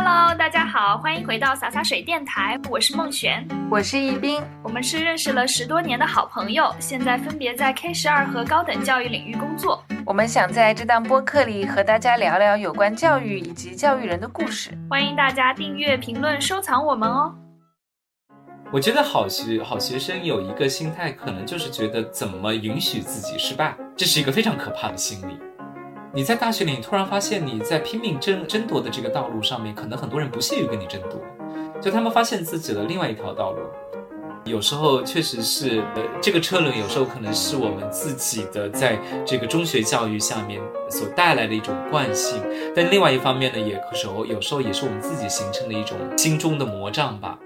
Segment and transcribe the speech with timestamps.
[0.00, 9.82] Hello，大家好，欢迎回到洒洒水电台，我是孟璇，我是易斌，我们是认识了十多年的好朋友，现在分别在 K 十二和高等教育领域工作。
[10.06, 17.34] 我们想在这档播客里和大家聊聊有关教育以及教育人的故事，欢迎大家订阅、评论、收藏我们哦。
[18.70, 25.36] 我觉得好学好学生有一个心态，可能就是觉得怎么允许自己失败，这是一个非常可怕的心理。
[26.18, 31.20] 你在大学里突然发现你在拼命争争夺的这个道路上面，可能很多人不屑于跟你争夺，
[31.80, 33.60] 就他们发现自己的另外一条道路。
[34.44, 42.42] 有时候确实是，呃，这个车轮有时候可能是我们自己的在这个中学教育下面所带来的一种惯性，
[42.74, 47.38] 但另外一方面呢，也时候有时候也是我们自己形成的一种心中的魔障吧。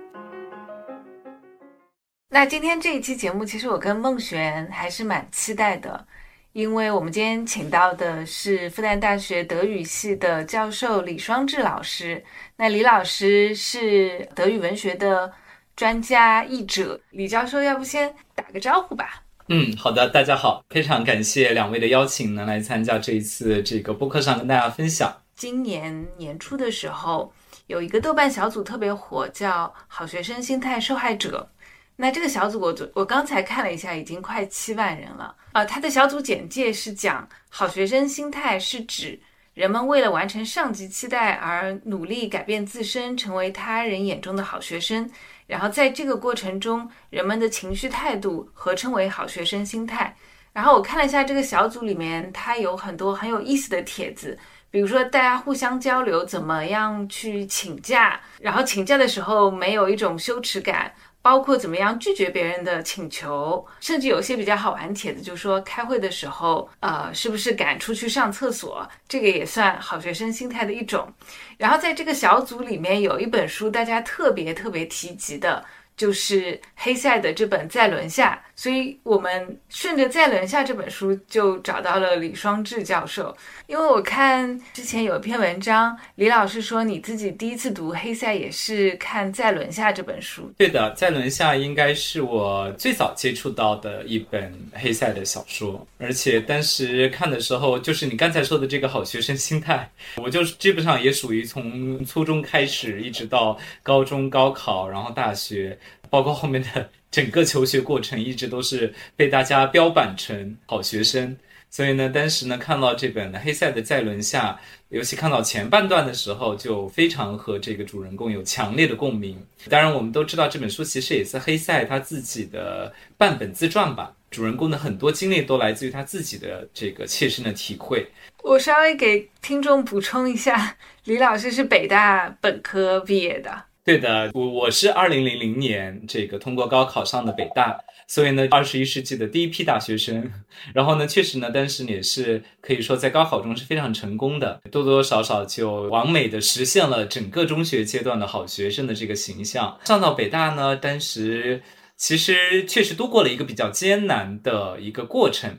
[2.31, 6.07] 那今天这一期节目，其实我跟孟璇还是蛮期待的。
[6.53, 12.23] 因为我们今天请到的是复旦大学德语系的教授李双志老师。
[12.57, 15.33] 那李老师是德语文学的
[15.75, 17.01] 专家译者。
[17.13, 19.23] 李教授，要不先打个招呼吧？
[19.49, 25.11] 嗯，好的，大家好，非常感谢两位的邀请，能来参加这一次这个播客上跟大家分享。
[25.35, 27.33] 今年年初的时候，
[27.67, 31.49] 有一个豆瓣小组特别火，叫《好学生心态受害者》。
[31.97, 35.35] 那这个小组，我昨我刚才看了一下，已经快七万人了。
[35.53, 39.21] 啊，他的小组简介是讲，好学生心态是指
[39.55, 45.09] 人们为了完成上级期待而努力改变自身，成为他人眼中的好学生。
[45.47, 50.17] 然后在这个过程中，人们的情绪态度合称为好学生心态。
[50.55, 54.39] 然后我看了一下这个小组里面，它有很多很有意思的帖子，
[54.71, 60.93] 比如说大家互相交流怎么样去请假，然后请假的时候没有一种羞耻感。
[61.23, 71.11] 包括怎么样拒绝别人的请求，甚至有些比较好玩帖子，就说开会的时候，呃，是不是敢出去上厕所，这个也算好学生心态的一种。
[71.57, 75.65] 然后在这个小组里面有一本书，大家特别特别提及的。
[75.95, 83.37] 就是黑塞的这本《在轮下》，所以我们顺着《再轮下》这本书就找到了李双志教授。
[83.67, 90.49] 因为我看之前有一篇文章，李老师说你自己第一次读黑塞也是看《再轮下》这本书。
[90.57, 105.77] 对的，《再轮下》应该是我最早接触到的一本黑塞的小说，而且当时看的时候，就是你刚才说的这个好学生心态，我就基本上也属于从初中开始，一直到高中高考，然后大学。
[106.13, 111.35] 包括后面的整个求学过程，一直都是被大家标榜成好学生。
[111.71, 114.53] 所以呢，当时呢看到这本黑塞的《在轮下》，
[114.91, 119.43] 尤其看到前半段的时候，就非常和这个主人公有强烈的共鸣。
[119.71, 124.15] 当然，我们都知道这本书其实也是黑塞他自己的半本自传吧。
[124.31, 128.07] 主人公的很多经历都来自于他自己的这个切身的体会。
[128.43, 133.65] 我稍微给听众补充一下，李老师是北大本科毕业的。
[133.85, 137.77] 对的，我我是二零零零年这个通过高考上的北大，
[138.07, 140.33] 所以呢，二十一世纪的第一批大学生。
[140.73, 149.77] 然后呢，确实呢，当时也是可以说在高考中是非常成功的，多多少少就完美的实现了整个中学阶段的好学生的这个形象。
[149.85, 151.61] 上到北大呢，当时
[151.97, 155.59] 其实确实度过了一个比较艰难的一个过程。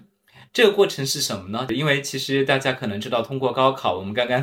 [0.53, 1.65] 这个过程是什么呢？
[1.71, 4.39] 因为其实大家可能知道，通过高考，我们刚刚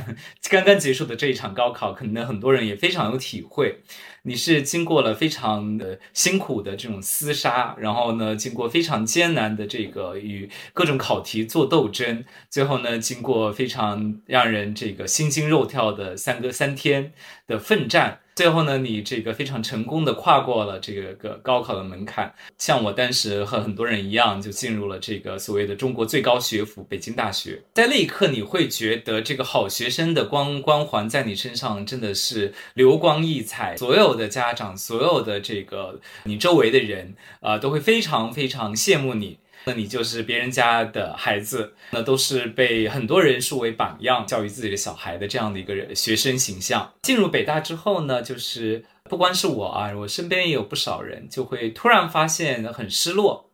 [0.50, 3.78] 刚刚结束的这一场高考，可能很多人也非常有体会。
[4.22, 17.12] 你是经过了非常的辛苦的这种厮杀，然后呢，经过非常艰难的这个与各种考题做斗争，最后呢，经过非常让人这个心惊肉跳的三个三天
[17.46, 18.18] 的奋战。
[18.40, 27.62] 最后呢，你这个非常成功的跨过了这个高考的门槛，像我当时和很多人一样，就进入了这个所谓的中国最高学府北京大学。
[27.74, 39.36] 在那一刻，你会觉得这个好学生的光光环在你身上真的是流光溢彩，所有的家长，所有的这个你周围的人啊，都会非常非常羡慕你。
[39.64, 46.94] 那你就是别人家的孩子，那都是被很多人树为榜样，教育自己的小孩的这样的一个人学生形象。
[47.02, 53.50] 进入北大之后呢，就是不光是我啊，我身边也有不少人就会突然发现很失落。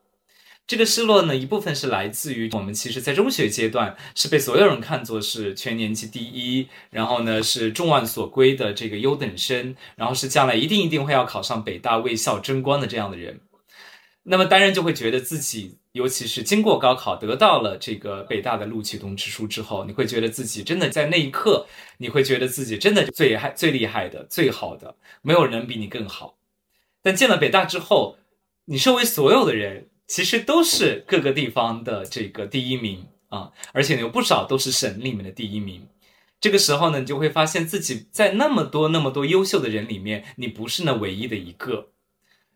[0.69, 13.41] 这个失落呢，一部分是来自于我们其实在中学阶段是被所有人看作是全年级第一，然后呢是众望所归的这个优等生，然后是将来一定一定会要考上北大为校争光的这样的人。
[14.29, 15.79] 那么当然就会觉得自己。
[15.97, 21.67] 尤其是经过高考得到了这个北大的录取通知书之后，你会觉得自己真的在那一刻，
[21.97, 26.37] 你会觉得自己真的最害、最厉害的、最好的，没有人比你更好。
[27.03, 28.19] 但进了北大之后，
[28.67, 35.89] 你周围所有的人其实都是各个地方的这个第一名啊，而且有不少都是省里面的第一名。
[36.39, 41.89] 这个时候呢，你就会发现自己在那么多那么多优秀的人里面，你不是那唯一的一个。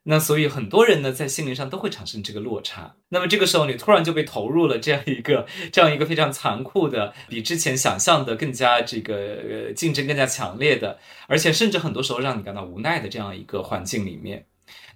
[0.04, 2.96] 那所以很多人呢，在心灵上都会产生这个落差。
[3.10, 10.98] 那么这个时候，你突然就被投入了这样一个这样一个非常残酷的，比之前想象的更加这个呃竞争更加强烈的，
[11.28, 14.46] 而且甚至很多时候让你感到无奈的这样一个环境里面。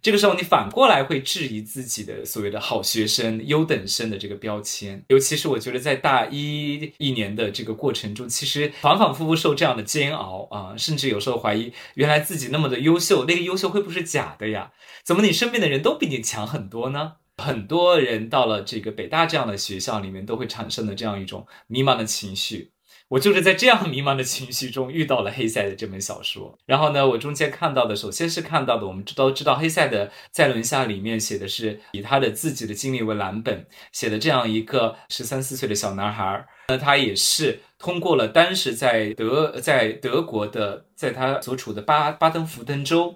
[0.05, 5.03] 这个时候，你反过来会质疑自己的所谓的好学生、优等生的这个标签。
[5.09, 14.73] 尤其是我觉得，在大一一年的这个过程中，其实反反复复受这样的煎熬啊，甚至有时候怀疑，原来自己那么的优秀，那个优秀会不会是假的呀？
[15.03, 17.15] 怎么你身边的人都比你强很多呢？
[17.39, 22.74] 很多人到了这个北大这样的学校里面，都会产生的这样一种迷茫的情绪。
[23.09, 26.59] 我就是在这样迷茫的情绪中遇到了黑塞的这本小说。
[26.67, 36.47] 然后呢，我中间看到的，首先是看到的，我们都知道黑塞的《在轮下》里面写的是以他的自己的经历为蓝本写的这样一个十三四岁的小男孩。
[36.69, 43.15] 那他也是通过了当时在德在德国的，在他所处的巴巴登福登州。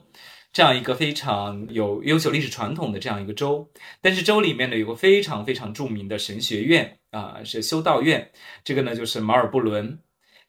[0.51, 3.69] 这样一个非常有悠久历史传统的这样一个州，
[4.01, 8.31] 但是州里面呢有个非常非常著名的神学院啊，是修道院。
[8.65, 9.99] 这个呢就是马尔布伦。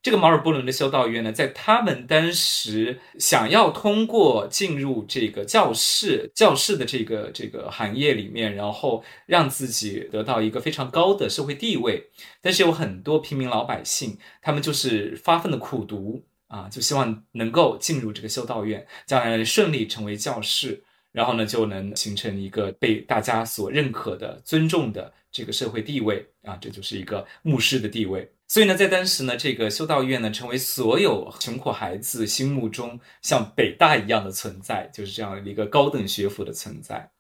[0.02, 12.10] 这个马尔布伦的修道院呢，在他们当时想要通过进入这个教室教室的这个这个行业里面，然后让自己得到一个非常高的社会地位，
[12.42, 16.24] 但是有很多平民老百姓，他们就是发奋的苦读。
[16.48, 20.84] 啊，就希望能够进入这个修道院，将来顺利成为教士，
[21.20, 28.32] 然后呢，就能形成一个被大家所认可的、尊重的这个社会地位啊，这就是一个牧师的地位。
[28.48, 37.12] 所以呢，在当时呢，这个修道院呢，成为所有穷苦孩子心目中像北大一样的存在，就是这样一个高等学府的存在。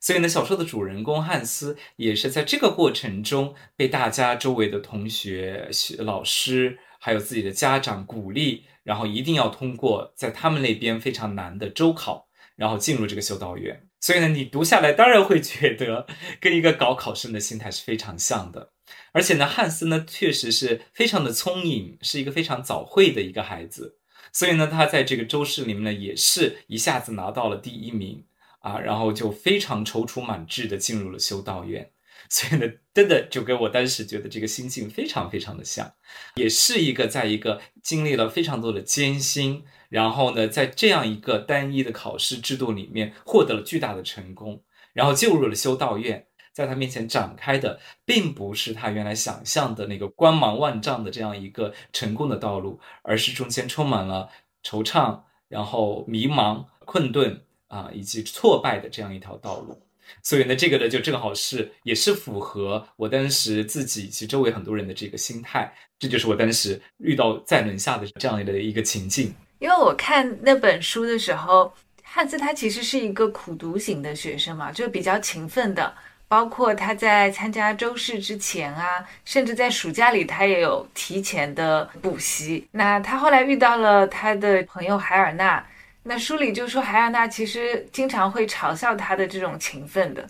[0.00, 8.64] 所以呢，小说的主人公汉斯也是在这个过程中被大家周围的同学、学老师还有自己的家长鼓励。
[8.82, 13.88] 然后一定要通过在他们那边非常难的周考，然后进入这个修道院。
[14.00, 16.06] 所以呢，你读下来当然会觉得
[16.40, 18.72] 跟一个搞考生的心态是非常像的。
[19.12, 23.98] 而且呢，汉斯呢确实是非常的聪颖，是一个非常早慧的一个孩子。
[24.32, 28.24] 所以呢，他在这个周试里面呢，也是一下子拿到了第一名
[28.60, 31.92] 啊，然后就非常踌躇满志的进入了修道院。
[32.28, 35.94] 所以呢，真的就跟我当时觉得这个心境非常非常的像，
[36.34, 39.62] 也是一个在一个经历了非常多的艰辛，
[39.94, 44.60] 然后呢，在这样一个单一的考试制度里面获得了巨大的成功，
[44.92, 54.28] 然后进入了修道院，在他面前展开的并不是他原来想象的那个光芒万丈的这样一个成功的道路，而是中间充满了
[54.64, 59.80] 惆怅，然后迷茫、困顿啊，以及挫败的这样一条道路。
[60.24, 69.32] 所以呢，这个呢就正好是也是符合我当时自己以及周围很多人的这个心态，这就是我当时遇到在轮下的这样的一个情境。
[69.64, 71.72] 因为我看那本书的时候，
[72.02, 75.90] 汉斯他其实是一个苦读型的学生嘛，就比较勤奋的，
[76.28, 82.68] 包括他在参加周试之前啊，甚至在暑假里他也有提前的补习。
[82.72, 85.64] 那他后来遇到了他的朋友海尔娜。
[86.02, 90.28] 那书里就说海尔娜其实经常会嘲笑他的这种勤奋的，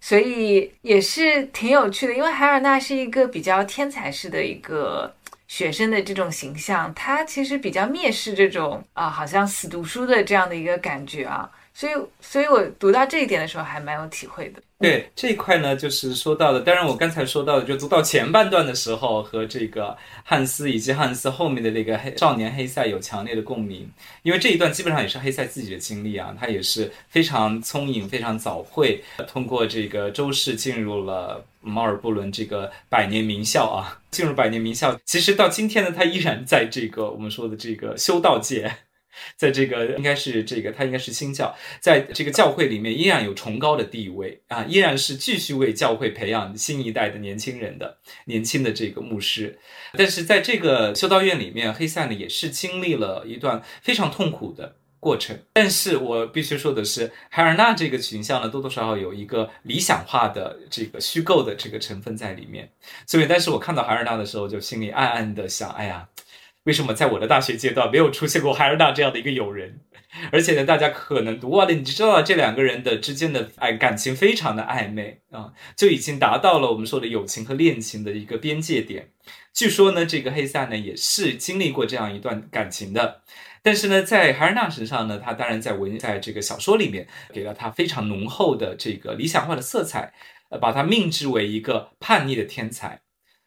[0.00, 2.14] 所以也是挺有趣的。
[2.14, 5.12] 因为海尔娜是一个比较天才式的一个
[5.56, 11.50] 学生的这种形象，他其实比较蔑视这种啊，好像死读书的这样的一个感觉啊。
[11.72, 14.60] 所以，所以我读到这一点的时候还蛮有体会的。
[14.78, 16.60] 对这一块呢，就是说到的。
[16.60, 23.88] 当然，我刚才说到的，就读到前半段的时候，和这个汉斯以及汉斯后面的那个黑少年黑塞有强烈的共鸣。
[24.24, 34.00] 因为这一段基本上也是黑塞自己的经历啊，他也是非常聪颖、非常早会，通过这个周试进入了马尔布伦这个百年名校啊。
[34.16, 38.72] 进入百年名校，其实到今天呢，他依然在这个我们说的这个修道界。
[39.34, 47.96] 在这个应该是这个，他应该是新教，在这个教会里面依然有崇高的地位啊，依然是继续为教会培养新一代的年轻人的
[48.26, 49.58] 年轻的这个牧师。
[49.94, 55.38] 但是在这个修道院里面，黑塞呢也是经历了一段非常痛苦的过程。
[55.52, 62.68] 但是我必须说的是，海尔娜这个群像呢，多多少少有一个理想化的这个虚构的这个成分在里面。
[63.06, 66.08] 所以，但是我看到海尔娜的时候，就心里暗暗的想，哎呀。
[66.66, 69.78] 为什么在我的大学阶段没有出现过海尔娜这样的一个友人？
[70.32, 79.10] 而且呢，大家可能读完了，你就知道这两个人的之间的爱感情非常的暧昧啊，就已经达到了我们说的友情和恋情的一个边界点。
[79.54, 83.20] 据说呢，这个黑塞呢也是经历过这样一段感情的，
[83.66, 90.14] 但是呢，在海尔纳身上呢，他当然在文在这个小说里面给了他非常浓厚的这个理想化的色彩，
[90.50, 93.00] 呃，把他命之为一个叛逆的天才。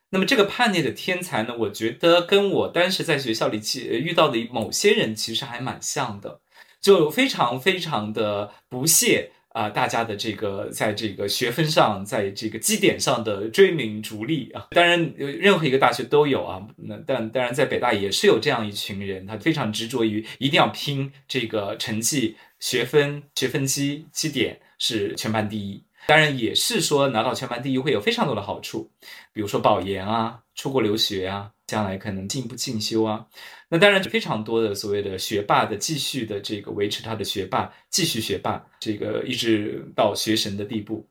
[0.09, 6.41] 那么这个叛逆的天才呢，我觉得跟我当时在学校里其遇到的某些人其实还蛮像的，
[6.81, 14.67] 就非常非常的不屑啊，大家的这个在这个学分上，在这个绩点上的追名逐利啊。
[14.71, 25.83] 当然，任何一个大学都有啊，那但当然在北大也是有这样一群人，他非常执着于一定要拼这个成绩、学分、学分绩、绩点是全班第一。
[26.07, 28.91] 当然也是说拿到全班第一会有非常多的好处，
[29.31, 33.27] 比如说保研啊、出国留学啊、将来可能进一步进修啊。
[33.69, 41.07] 那当然非常多的所谓的学霸的继续的这个维持他的学霸，继续学霸，这个一直到学神的地步，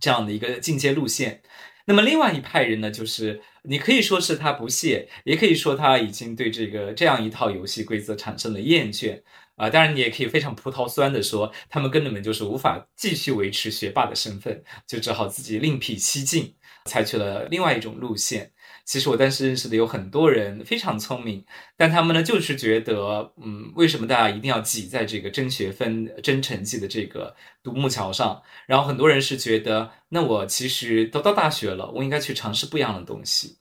[0.00, 1.42] 这样的一个进阶路线。
[1.86, 9.22] 那么另外一派人呢，就是你可以说是他不屑，也可以说他已经对这个这样一套游戏规则产生了厌倦。
[9.56, 16.54] 啊，当然你也可以非常葡萄酸的说，他们根本就是无法继续维持学霸的身份，就只好自己另辟蹊径，
[16.86, 18.52] 采取了另外一种路线。
[18.84, 21.44] 其实我当时认识的有很多人非常聪明，
[21.76, 28.42] 但他们呢就是觉得，嗯，为什么大家一定要挤在这个争学分、争成绩的这个独木桥上？
[28.66, 33.56] 然后很多人是觉得，那我其实都到大学了，我应该去尝试不一样的东西。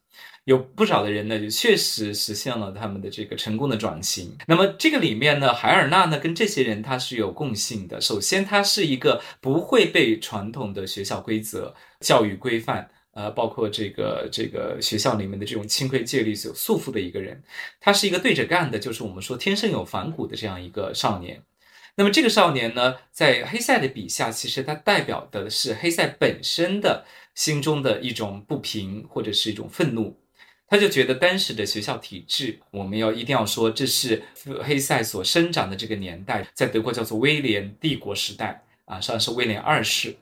[0.45, 4.35] 有不少的人呢，就确实实现了他们的这个成功的转型。
[4.45, 8.01] 那么这个里面呢，海尔纳呢跟这些人他是有共性的。
[8.01, 17.41] 首先，他是一个不会被传统的学校规则、教育规范，呃，包括这个这个学校里面的这种清规戒律所束缚的一个人。
[17.79, 21.41] 他是一个对着干的，就是我们说天生有反骨的这样一个少年。
[21.95, 30.19] 那么这个少年呢，在黑塞的笔下，其实他代表的是黑塞本身的心中的一种不平或者是一种愤怒。
[30.73, 34.23] 他就觉得当时的学校体制，我们要一定要说，这是
[34.63, 40.15] 黑塞所生长的这个年代，在德国叫做威廉帝国时代啊，上是威廉二世。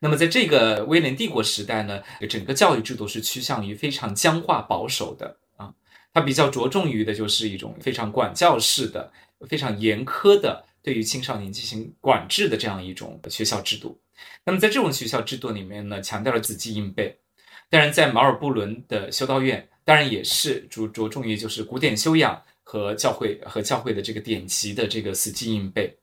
[0.00, 5.74] 那么在这个威廉帝国时代呢，整个教育制度是趋向于非常僵化保守的啊，
[6.14, 9.12] 它比较着重于的就是一种非常管教式的、
[9.46, 14.00] 非常严苛的对于青少年进行管制的这样一种学校制度。
[14.46, 17.18] 那么在这种学校制度里面呢，强调了子记硬背。
[17.68, 19.68] 当然，在马尔布伦的修道院。
[19.88, 25.96] 当然也是着着重于就是古典修养和教会和教会的这个典籍的这个死记硬背。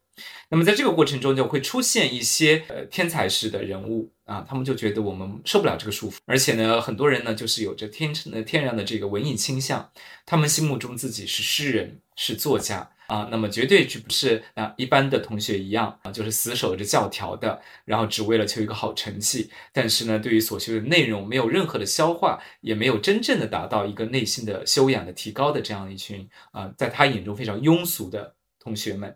[0.50, 9.92] 那么在这个过程中就会出现一些呃天才式的人物啊，他们就觉得我们受不了这个束缚，而且呢，很多人呢就是有着天成的天然的这个文艺倾向，
[10.26, 12.90] 他们心目中自己是诗人是作家。
[13.08, 19.50] 啊，那么绝对就不是啊一般的同学一样啊，就是死守着教条的，然后只为了求一个好成绩。
[19.72, 29.16] 但是呢，对于所学的内容没有任何的消化，也没有真正的达到一个内心的修养的提高的这样一群啊，在他眼中非常庸俗的同学们。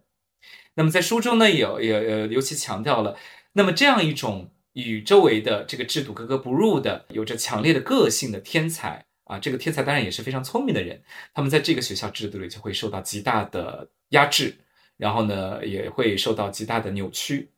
[0.75, 3.17] 那么在书中呢，也也呃尤其强调了，
[3.53, 9.05] 那么这样一种与周围的这个制度格格不入的，有着强烈的个性的天才。
[9.29, 10.99] 啊，这个天才当然也是非常聪明的人，
[11.35, 14.57] 他们在这个学校制度里就会受到极大的压制，
[14.97, 17.51] 然后呢也会受到极大的扭曲。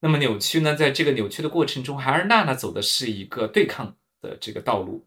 [0.00, 5.06] 那么扭曲呢，在这个扭曲的过程中，海尔娜娜走的是一个对抗的这个道路，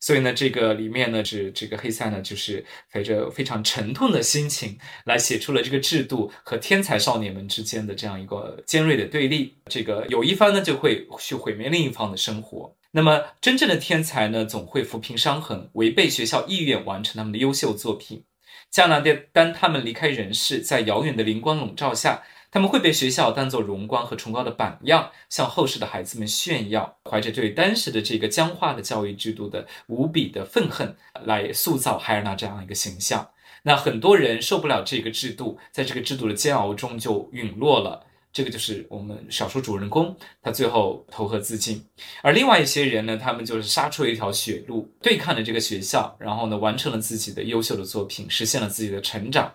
[0.00, 9.56] 所以呢，这个里面呢是这个黑塞呢就是怀着非常沉痛的心情来写出了这个制度和天才少年们之间的这样一个尖锐的对立。
[9.66, 12.76] 这个有一方呢就会去毁灭另一方的生活。
[12.96, 18.22] 那么，真正的天才呢，总会抚平伤痕，违背学校意愿，完成他们的优秀作品。
[18.70, 22.22] 将来的，当他们离开人世，在遥远的灵光笼罩下，
[22.54, 30.94] 他们会被学校当做荣光和崇高的榜样，向后世的孩子们炫耀，怀着对当时的这个僵化的教育制度的无比的愤恨，
[31.24, 33.28] 来塑造海尔娜这样一个形象。
[33.64, 38.06] 那很多人受不了这个制度，在这个制度的煎熬中就陨落了。
[38.32, 41.84] 这个就是我们小说主人公，他最后投河自尽，
[42.22, 49.52] 而另外一些人呢，他们就是杀出了一条血路，对抗了这个学校，然后呢，完成了自己的优秀的作品，实现了自己的成长。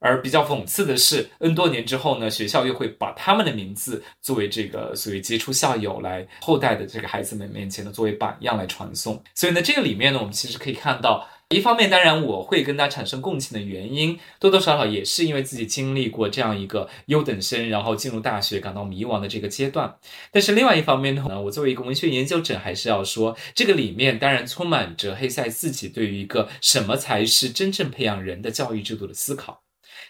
[0.00, 9.22] 而比较讽刺的是，N 多年之后呢，学校又会把他们的名字作为这个所谓杰出校友来后代的这个孩子们面前呢，作为榜样来传颂。
[9.34, 11.28] 所以呢，这个里面呢，我们其实可以看到。
[11.52, 19.92] 一方面，当然我会跟他产生共情的原因，多多少少也是因为自己经历过这样一个优等生，然后进入大学感到迷茫的这个阶段。
[20.30, 29.60] 但是另外一方面呢，我作为一个文学研究者，还是要说，这个里面当然充满着黑塞自己对于一个什么才是真正培养人的教育制度的思考。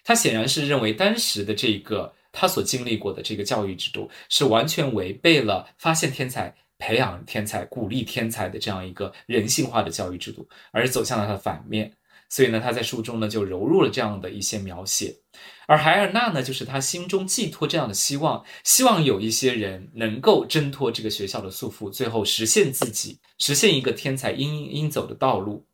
[0.05, 6.55] 他显然是认为当时的这个他所经历过的这个教育制度是完全违背了发现天才。
[6.83, 11.93] 培养天才、鼓励天才的这样一个人性化的教育制度，而走向了它的反面。
[12.31, 15.15] 所以呢，他在书中呢就揉入了这样的一些描写。
[15.67, 25.67] 而海尔娜呢，就是他心中寄托这样的希望，希望有一些人能够挣脱这个学校的束缚，最后实现自己，实现一个天才应应走的道路。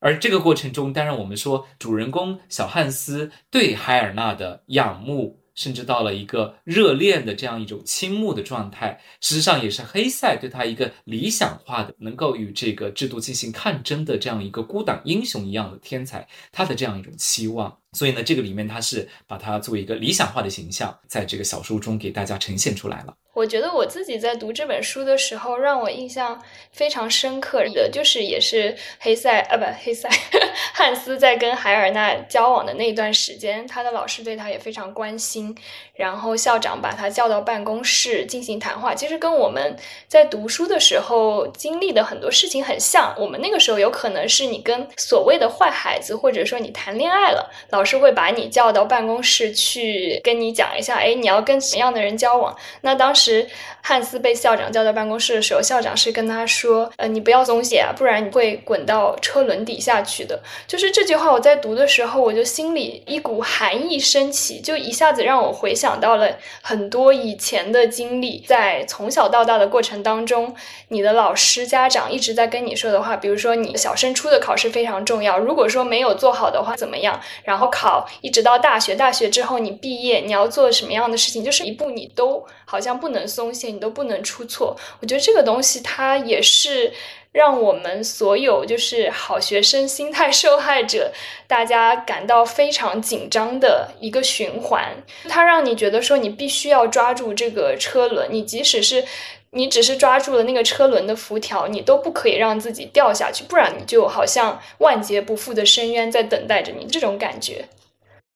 [0.00, 5.40] 而这个过程中，当然我们说主人公小汉斯对海尔纳的仰慕。
[5.58, 17.76] 甚至到了一个热恋的这样一种倾慕的状态，实际上也是黑塞对他一个理想化的、能够与这个制度进行抗争的这样一个孤胆英雄一样的天才，他的这样一种期望。
[17.98, 23.12] 所以呢，这个里面他是把它作为一个理想化的形象，在这个小说中给大家呈现出来了。
[23.34, 26.40] 我觉得我自己在读这本书的时候，让我印象
[26.72, 30.08] 非常深刻的就是，也是黑塞啊，不，黑塞
[30.74, 35.56] 汉斯在跟海尔娜交往的那段时间，他的老师对他也非常关心，
[35.94, 38.92] 然后校长把他叫到办公室进行谈话。
[38.92, 39.76] 其实跟我们
[40.08, 43.14] 在读书的时候经历的很多事情很像。
[43.16, 52.56] 我们那个时候有可能是你跟所谓的坏孩子，或者说你谈恋爱了，老师会把你叫到办公室去跟你讲一下，哎，你要跟什么样的人交往？
[52.80, 53.18] 那当时。
[53.18, 53.46] 时，
[53.82, 68.44] 汉斯被校长叫到办公室的时候，校长是跟他说：“呃，你不要松懈啊，不然你会滚到车轮底下去的。”就是这句话，我在读的时候，我就心里一股寒意升起，就一下子让我回想到了很多以前的经历。
[68.46, 70.54] 在从小到大的过程当中，
[70.88, 77.20] 你的老师、家长一直在跟你说的话，比如说你小升初的考试非常重要，如果说没有做好的话怎么样？
[77.42, 81.44] 然后考一直到大学，大学之后你毕业，你要做什么样的事情？
[81.44, 83.28] 就是一步你都好像不能。
[83.28, 84.74] 松懈，你都不能出错。
[85.00, 86.90] 我觉得这个东西，它也是
[87.30, 91.12] 让我们所有就是好学生心态受害者，
[91.46, 94.96] 大家感到非常紧张的一个循环。
[95.28, 99.04] 它让你觉得说，你必须要抓住这个车轮，你即使是
[99.50, 106.86] 你只是抓住了那个车轮的辐条，你都不可以让自己掉下去，不然你就好像万劫不复的深渊在等待着你。
[106.86, 107.66] 这种感觉。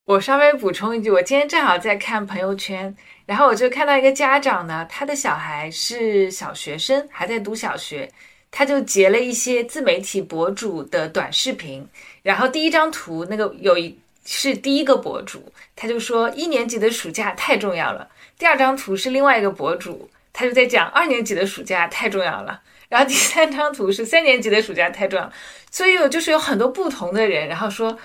[0.04, 2.96] 我稍微补充一句，我今天正好在看朋友圈。
[3.24, 8.10] 然后我就看到一个家长呢，他的小孩是小学生，还在读小学，
[8.50, 11.86] 他就截了一些自媒体博主的短视频。
[12.22, 15.40] 然后第一张图那个有一是第一个博主，
[15.76, 18.08] 他就说一年级的暑假太重要了。
[18.36, 22.62] 第二张图是另外一个博主，他就在讲二年级的暑假太重要了。
[22.88, 25.32] 然后第三张图是三年级的暑假太重要。
[25.70, 27.98] 所以有就是有很多不同的人，然后说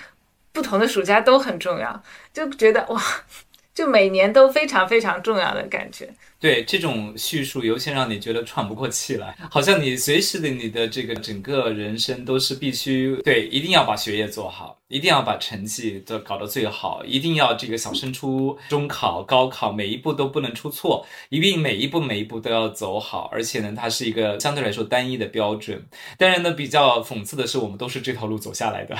[0.51, 3.01] 不同的暑假都很重要，就觉得哇。
[3.77, 6.09] 就每年都非常非常重要的感觉，
[6.39, 25.85] 对这种叙述，尤其让你觉得喘不过气来，好像你随时的你的这个整个人生都是必须对，一定要把学业做好，一定要把成绩都搞得最好，一定要这个小升初、中考、高考每一步都不能出错，一定每一步每一步都要走好，而且呢，它是一个相对来说单一的标准。
[26.17, 28.97] 当然呢，比较讽刺的是，我们都是这条路走下来的。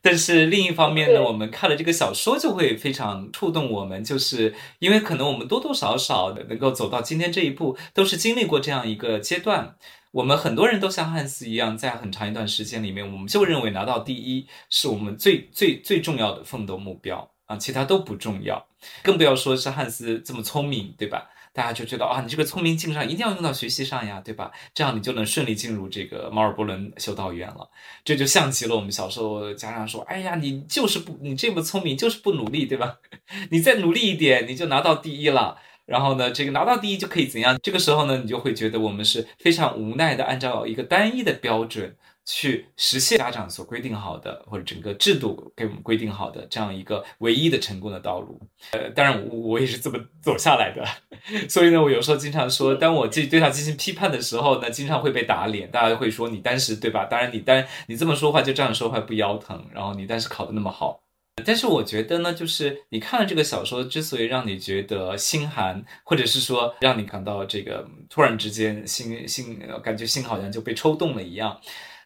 [0.00, 9.76] 但是另一方面呢，我们看了这个小说就会非常触动我们，就是因为可能我们多多少少的能够走到今天这一步，都是经历过这样一个阶段。
[10.10, 18.66] 我们很多人都像汉斯一样，在很长一段时间里面，我们就认为拿到第一是我们最最最重要的奋斗目标啊，其他都不重要，
[19.02, 21.28] 更不要说是汉斯这么聪明，对吧？
[21.52, 24.50] 大家就觉得啊，你这个聪明劲上一定要用到学习上呀，对吧？
[24.74, 27.68] 这样你就能顺利进入这个马尔伯伦修道院了。
[28.04, 32.96] 这就像极了我们小时候家长说：“哎呀，你就是不，你这么聪明就是不努力，对吧？
[33.50, 35.58] 你再努力一点，你就拿到第一了。
[35.86, 37.58] 然后呢，这个拿到第一就可以怎样？
[37.62, 41.96] 这个时候呢，你就会觉得我们是非常无奈的，按照一个单一的标准。”
[42.30, 48.38] 去实现家长所规定好的，或者整个制度给我们规定好的这样一个唯一的成功的道路。
[48.72, 50.84] 呃，当然我我也是这么走下来的，
[51.48, 57.06] 所以呢，我有时候经常说，当我自己对他进行批判的时候呢，经常会被打脸，大家会说你当时对吧？
[57.06, 61.00] 当然你当你这么说话就这样说话不腰疼，然后你当时考的那么好。
[61.46, 71.58] 但是我觉得呢，就是你看了这个小说，之所以让你觉得心寒，或者是说让你感到这个突然之间心心感觉心好像就被抽动了一样。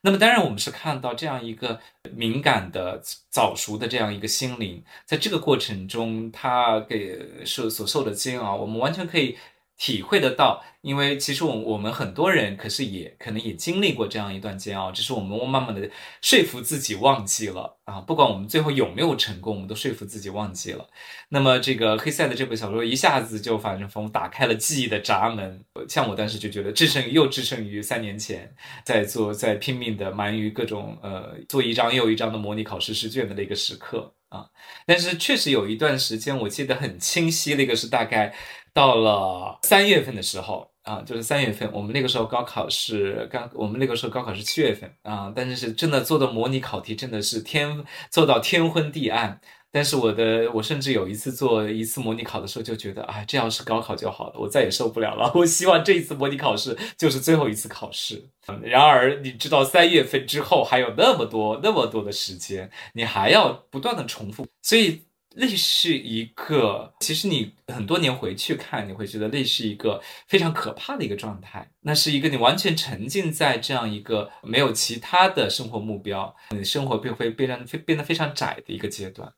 [0.03, 1.81] 那么当然，我们是看到这样一个
[2.15, 9.39] 敏感的、早熟的这样一个心灵，在这个过程中，他给受所受的煎熬，我们完全可以。
[9.83, 15.91] 体会得到，因为其实我我们很多人可是也可能也经历过这样一段煎熬，只是我们慢慢的
[16.21, 18.01] 说服自己忘记了啊。
[18.01, 20.89] 不管我们最后有没有成功，我们都说服自己忘记了。
[21.31, 34.47] 那么这个黑塞的这本小说一下子就反正我打开了记忆的闸门，像我当时就觉得制胜又置身于三年前在做在拼命的忙于各种呃做一张又一张的模拟考试试卷的那个时刻啊。
[34.87, 38.33] 但是确实有一段时间我记得很清晰，那个是大概。
[38.75, 49.41] 到了三月份的时候，啊，就是三月份，我们那个时候高考是刚，我们那个时候高考是七月份啊，但是是真的做的模拟考题真的是天做到天昏地暗。
[49.75, 55.33] 但是我的，我甚至有一次做一次模拟考的时候，就觉得，哎，这要是高考就好了，我再也受不了了。
[55.35, 58.23] 我希望这一次模拟考试就是最后一次考试。
[58.61, 71.71] 然而，你知道三月份之后还有那么多那么多的时间，你还要不断的重复，所以那是一个，其实你很多年回去看，你会觉得那是一个非常可怕的一个状态。
[71.81, 79.33] 那是一个你完全沉浸在这样一个没有其他的生活目标，你生活便会变得变得非常窄的一个阶段。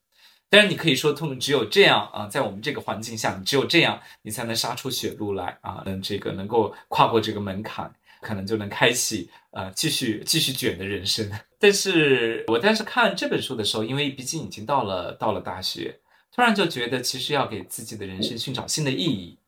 [0.50, 7.92] 但是你可以说，通只有这样啊，在我们这个环境下，你只有这样，你才能杀出血路来啊，能这个能够跨过这个门槛，
[8.24, 11.30] 可能就能开启呃继续继续卷的人生。
[11.60, 16.00] 但是我当时看这本书的时候，因为毕竟已经到了到了大学，
[16.34, 19.38] 突然就觉得其实要给自己的人生寻找新的意义。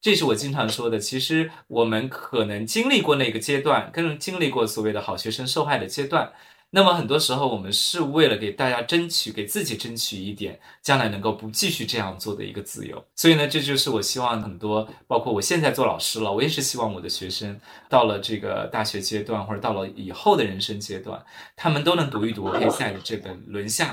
[0.00, 6.32] 这是我经常说的，其实我们可能经历过那个阶段，跟经历过所谓的好学生受害的阶段。
[6.74, 13.02] 那么很多时候，我们是为了给大家争取，给自己争取一点将来能够不继续这样做的一个自由。
[13.14, 23.92] 所以呢，这就是我希望很多，包括我现在做老师了，我也是希望我的学生到了这个大学阶段，或者到了以后的人生阶段，他们都能读一读黑塞的这本《轮下》，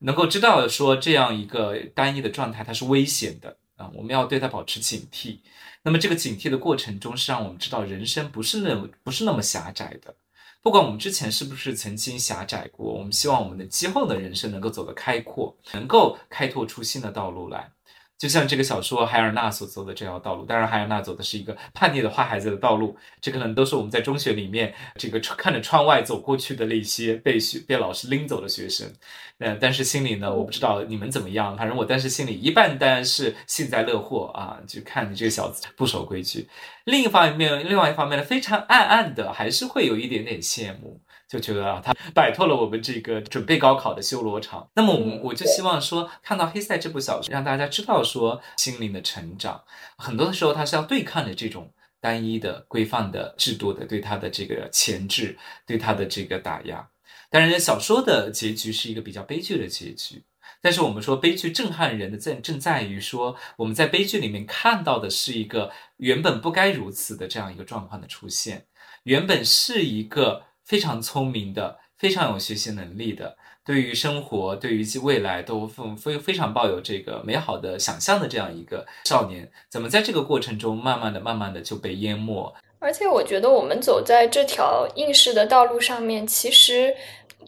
[0.00, 5.38] 能够知道说这样一个单一的状态它是危险的啊，我们要对它保持警惕。
[5.84, 10.16] 那么这个警惕的过程中，是让我们知道人生不是那么不是那么狭窄的。
[10.66, 17.70] 不管我们之前是不是曾经狭窄过，我们希望我们的今后的人生能够走得开阔，能够开拓出新的道路来。
[18.18, 28.90] 就像这个小说海尔娜所走的这条道路，当然海尔娜走的是一个叛逆的坏孩子的道路，这可能都是我们在中学里面这个看着窗外走过去的那些被学被老师拎走的学生。
[29.38, 36.46] 嗯，但是心里呢，我不知道你们怎么样，反正我当时心里一半当然是幸灾乐祸啊，就看你这个小子不守规矩；
[36.84, 40.98] 另一方面，另外一方面呢，非常暗暗的还是会有一点点羡慕。
[41.28, 44.70] 就觉得啊，他摆脱了我们这个准备高考的修罗场。
[44.74, 49.64] 那么，我我就希望说，看到《黑塞》这部小说，让大家知道说，心灵的成长，
[49.98, 55.36] 很多的时候他是要对抗的这种单一的规范的制度的，对他的这个钳制，
[55.66, 56.88] 对他的这个打压。
[57.28, 60.22] 当然，小说的结局是一个比较悲剧的结局。
[60.60, 68.64] 但是我们说，悲剧震撼人的正正在于说，我们在悲剧里面看到的是一个原本不该如此的这样一个状况的出现，
[69.02, 70.44] 原本是一个。
[70.66, 82.52] 非常聪明的，非常有学习能力的，对于生活，对于未来都非非非常抱有这个美好的想象的这样一个少年，怎么在这个过程中慢慢的、慢慢的就被淹没？
[82.80, 86.94] 而且我觉得我们走在这条应试的道路上面，其实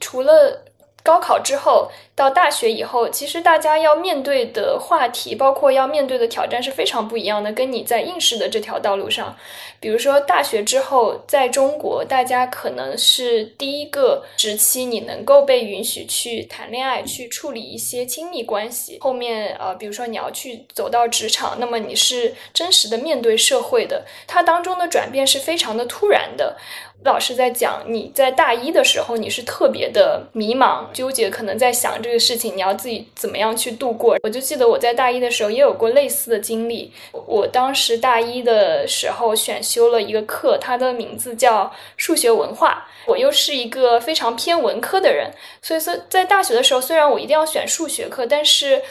[0.01, 0.65] 除了。
[1.09, 7.51] 高考之后到大学以后，其实大家要面对的话题，包括要面对的挑战是非常不一样的。
[7.53, 9.35] 跟你在应试的这条道路上，
[9.81, 18.99] 比如说大学之后，在中国，大家可能是第一个时期，你能够被允许去谈恋爱，去处理一些亲密关系。
[19.01, 26.59] 后面呃，比如说你要去走到职场，那么你是真实的面对社会的，它当中的转变是非常的突然的。
[27.05, 34.17] 老师在讲，你在大一的时候，你是特别的迷茫、纠结，可能在想这个事情，你要自己怎么样去度过。
[34.25, 36.93] 我就记得我在大一的时候也有过类似的经历。
[37.13, 42.89] 我当时大一的时候选修了一个课，它的名字叫数学文化。
[43.07, 45.31] 我又是一个非常偏文科的人，
[45.63, 48.83] 所以说在大学的时候，虽然我一定要选数学课，但是。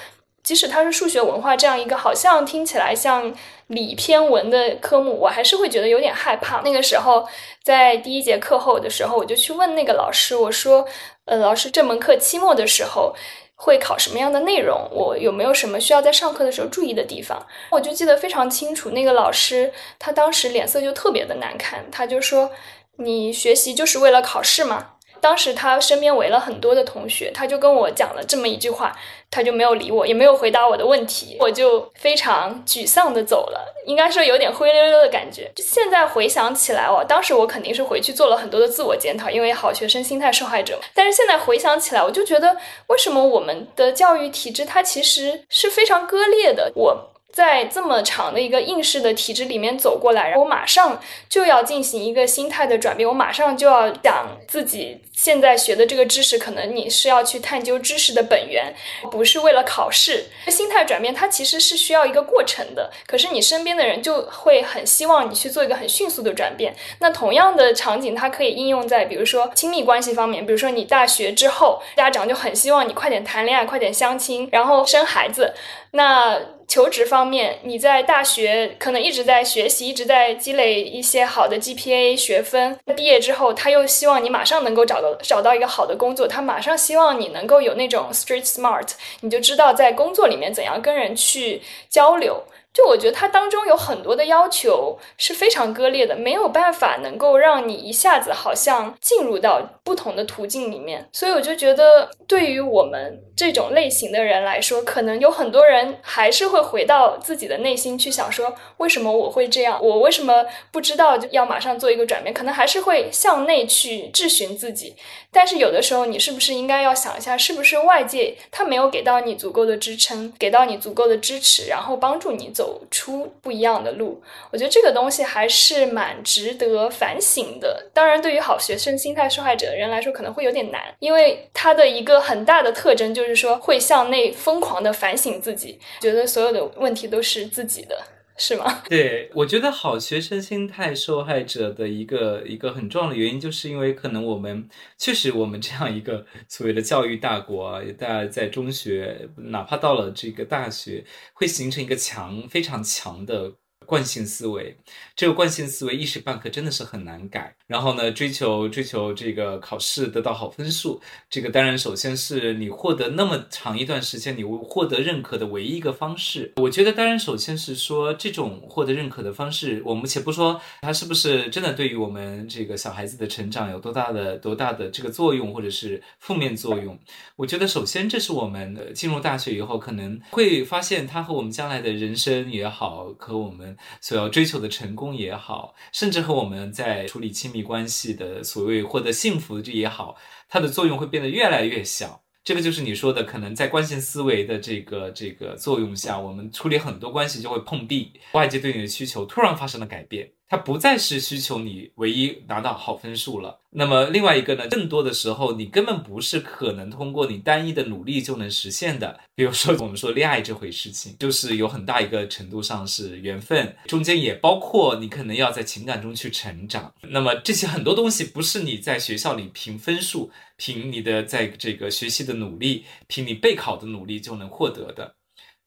[0.48, 3.36] 即使它是数学文化这样一个好像听起来像
[3.68, 6.62] 理偏文的科目，我还是会觉得有点害怕。
[6.62, 7.28] 那个时候，
[7.66, 10.88] 在第一节课后的时候，我就去问那个老师，我说
[11.28, 13.14] ：“呃，老师，这门课期末的时候
[13.56, 14.90] 会考什么样的内容？
[14.90, 22.52] 我有没有什么需要在上课的时候注意的地方？”我就记得非常清楚，那个老师他当时脸色就特别的难看，他就说
[23.00, 28.96] ：“你学习就是为了考试吗？”当时他身边围了很多的同学，他就跟我讲了这么一句话，
[29.30, 35.52] 他就没有理我，也没有回答我的问题，我就非常沮丧的走了，应该说有点灰溜溜的感觉。
[35.58, 40.80] 现在回想起来哦，当时我肯定是回去做了很多的自我检讨，因为好学生心态受害者。
[40.94, 46.72] 但是现在回想起来，我就觉得为什么我们的教育体制它其实是非常割裂的。
[46.76, 47.14] 我。
[47.38, 58.74] 在这么长的一个应试的体制里面走过来，然后我马上就要进行一个心态的转变，我马上就要讲自己现在学的这个知识，可能你是要去探究知识的本源，
[59.12, 60.26] 不是为了考试。
[60.48, 66.76] 心态转变它其实是需要一个过程的，可是你身边的人就会很希望你去做一个很迅速的转变。
[67.02, 75.54] 那同样的场景，它可以应用在比如说亲密关系方面，比如说你大学之后，家长就很希望你快点谈恋爱，快点相亲，然后生孩子。
[75.92, 82.78] 那求职方面，你在大学可能一直在学习，一直在积累一些好的 GPA 学分。
[82.96, 88.90] 毕业之后，他又希望你马上能够找到找到一个好的工作，他马上希望你能够有那种 street smart，
[89.22, 92.44] 你就知道在工作里面怎样跟人去交流。
[92.78, 101.10] 就我觉得它当中有很多的要求是非常割裂的，没有办法能够让你一下子好像进入到不同的途径里面。
[101.12, 109.84] 所以我就觉得，对于我们这种类型的人来说，可能有很多人还是会回到自己的内心去想说，为什么我会这样？
[109.84, 112.32] 我为什么不知道就要马上做一个转变？
[112.32, 114.96] 可能还是会向内去质询自己。
[115.32, 122.67] 但是有的时候，你是不是应该要想一下，是不是外界他没有给到你足够的支撑，给到你足够的支持，然后帮助你走。
[122.68, 127.90] 走出不一样的路，我觉得这个东西还是蛮值得反省的。
[127.94, 137.98] 当然，对于好学生心态受害者的人来说，可能会有点难，因为他的一个很大的特征就是说会向内疯狂的反省自己，觉得所有的问题都是自己的。
[138.38, 138.82] 是吗？
[138.88, 153.54] 对，我觉得好学生心态受害者的一个一个很重要的原因，就是因为可能我们确实我们这样一个所谓的教育大国啊，大家在中学，哪怕到了这个大学，会形成一个强非常强的。
[153.88, 154.78] 惯性思维，
[155.16, 157.56] 这个惯性思维一时半刻真的是很难改。
[157.66, 166.52] 然后呢，追求追求这个考试得到好分数，这个当然首先是你获得那么长一段时间你获得认可的唯一一个方式。
[166.58, 177.00] 我觉得当然首先是说这种获得认可的方式，我们且不说它是不是真的对于我们这个小孩子的成长有多大的多大的这个作用或者是负面作用。
[177.38, 183.77] 我觉得首先这是我们进入大学以后可能会发现它和我们将来的人生也好，和我们。
[184.02, 190.16] 所要追求的成功也好，甚至和我们在处理亲密关系的所谓获得幸福这也好，
[190.48, 192.24] 它的作用会变得越来越小。
[192.44, 200.32] 这个就是你说的，可能在惯性思维的这个这个作用下，我们处理很多关系就会碰壁，外界对你的需求突然发生了改变。
[200.50, 203.60] 它不再是需求你唯一拿到好分数了。
[203.72, 209.20] 那么另外一个呢，更多的时候你根本不是可能通过你单一的努力就能实现的。
[209.36, 216.92] 比如说我们说恋爱这回事情，就是有很大一个程度上是缘分，中间也包括你可能要在情感中去成长。
[217.10, 225.17] 那么这些很多东西不是你在学校里凭分数、凭你的在这个学习的努力、凭你备考的努力就能获得的。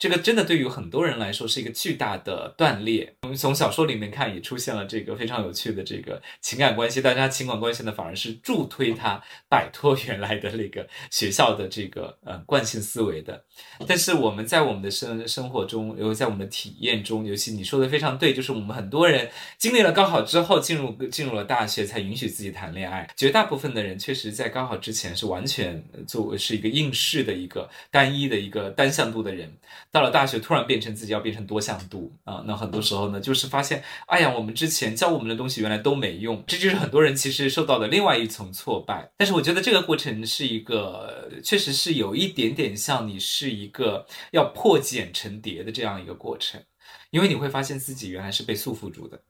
[0.00, 3.14] 这个真的对于很多人来说是一个巨大的断裂。
[3.20, 7.02] 我们从小说里面看，也出现了这个非常有趣的这个情感关系。
[7.02, 13.44] 大家情感关系呢，反而是助推他摆脱原来的那个学校的这个呃惯性思维的。
[13.86, 23.06] 但是我们在我们的生生活中，尤其在我们的体验中，尤其你说的非常对，就是我们很多人经历了高考之后，进入进入了大学，才允许自己谈恋爱。
[23.18, 29.52] 绝大部分的人确实在高考之前是完全作为是一个应试的一个单一的一个单向度的人。
[29.92, 39.10] 到了大学，突然变成自己要变成多向度啊，那很多时候呢，就是发现，哎呀，我们之前教我们的东西原来都没用，这就是很多人其实受到的另外一层挫败。
[39.16, 46.62] 但是我觉得这个过程是一个，确实是有一点点像你是一个要破茧成蝶的这样一个过程，
[47.10, 49.20] 因为你会发现自己原来是被束缚住的，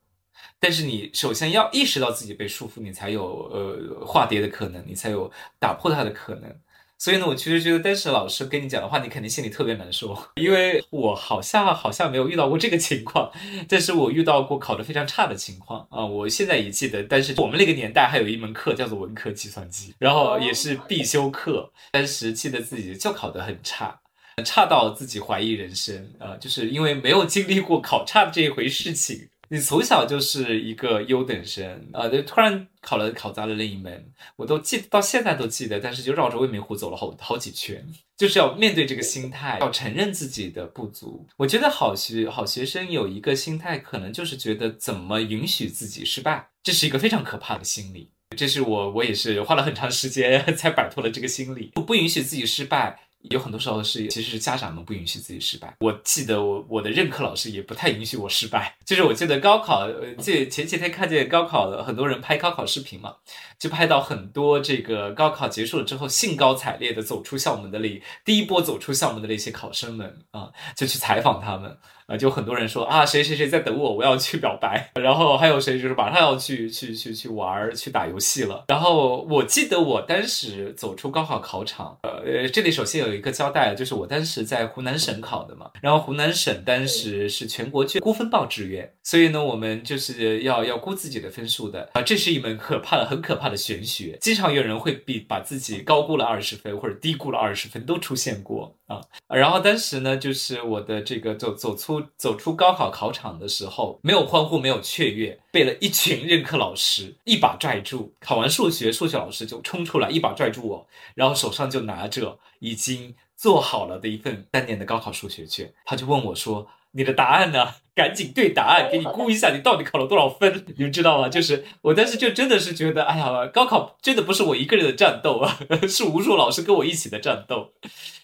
[0.58, 6.54] 但是你首先要意识到自己被束缚，你才有呃化蝶的可能，你才有打破它的可能。
[7.00, 13.32] 所以呢，我其实觉得但是老师跟你讲的话，你肯定心里特别难受， 因为我好像好像没有遇到过这个情况，
[13.66, 16.04] 但是我遇到过考得非常差的情况啊。
[16.04, 23.98] 我现在也记得，但是我们那个年代还有一门课叫做文科计算机，然后也是必修课，当时记得自己就考得很差，
[24.44, 29.29] 差到自己怀疑人生啊，就是因为没有经历过考差的这一回事情。
[29.52, 37.84] 你从小就是一个优等生啊，就突然考了考砸了另一门，我都记到现在都记得，但是就绕着未名湖走了好好几圈，
[38.16, 41.26] 就是要面对这个心态，要承认自己的不足。
[41.36, 48.12] 我觉得好学好学生有一个心态，可能就是觉得怎么允许自己失败，这是一个非常可怕的心理。
[48.36, 53.00] 这是我我也是花了很长时间 才摆脱了这个心理，不允许自己失败。
[53.28, 55.76] 有很多时候是，其实是家长们不允许自己失败。
[55.80, 58.76] 我记得我我的任课老师也不太允许我失败。
[58.86, 59.86] 就是我记得高考，
[60.18, 63.16] 这前几天看见高考的很多人拍高考视频嘛，
[63.58, 71.76] 就拍到很多这个高考结束了之后兴高采烈的走出校门的那第一波走出校门的那些考生们啊，就去采访他们。
[72.10, 74.90] 啊，就很多人说啊，谁谁谁在等我，我要去表白。
[75.00, 78.64] 然后还有谁就是马上要去去去去玩去打游戏了。
[78.66, 85.70] 然后我记得我当时走出高考考场，呃，这里首先有一个交代，就是我当时在湖南省考的嘛。
[85.80, 92.02] 然后湖南省当时是全国卷估分报志愿，所以呢，我们就是要要估自己的分数的啊。
[92.02, 98.74] 这是一门可怕的、很可怕的玄学，经常有人会比把自己高估了二十分或者低估了二十分都出现过。
[98.90, 99.00] 啊。
[99.28, 108.12] 然后当时呢，就是我的这个走走出走出高考考场的时候，没有欢呼，没有雀跃，被了一群任课老师一把拽住。
[108.20, 116.66] 考完数学，数学老师就冲出来一把拽住我，然后手上就拿着已经做好了的一份当年的高考数学卷，他就问我说。
[116.92, 117.74] 你的答案呢？
[117.92, 120.64] 赶紧对答案，给你估一下，你到底考了多少分？
[120.78, 121.28] 你们知道吗？
[121.28, 127.72] 就是我当时就真的是觉得，哎呀，高考真的不是我一个人的战斗啊， 是无数老师跟我一起的战斗，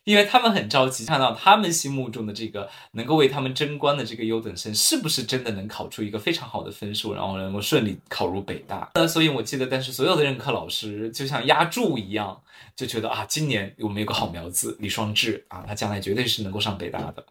[0.04, 8.88] 因为他们很着急，看到他们心目中的这个能够为他们争光的这个优等生，是不是真的能考出一个非常好的分数，然后能够顺利考入北大？
[8.94, 12.40] 呃，所以我记得，但是所有的任课老师就像压柱一样，
[12.74, 17.22] 就觉得啊，今年我们有个好苗子李双志啊，他将来绝对是能够上北大的。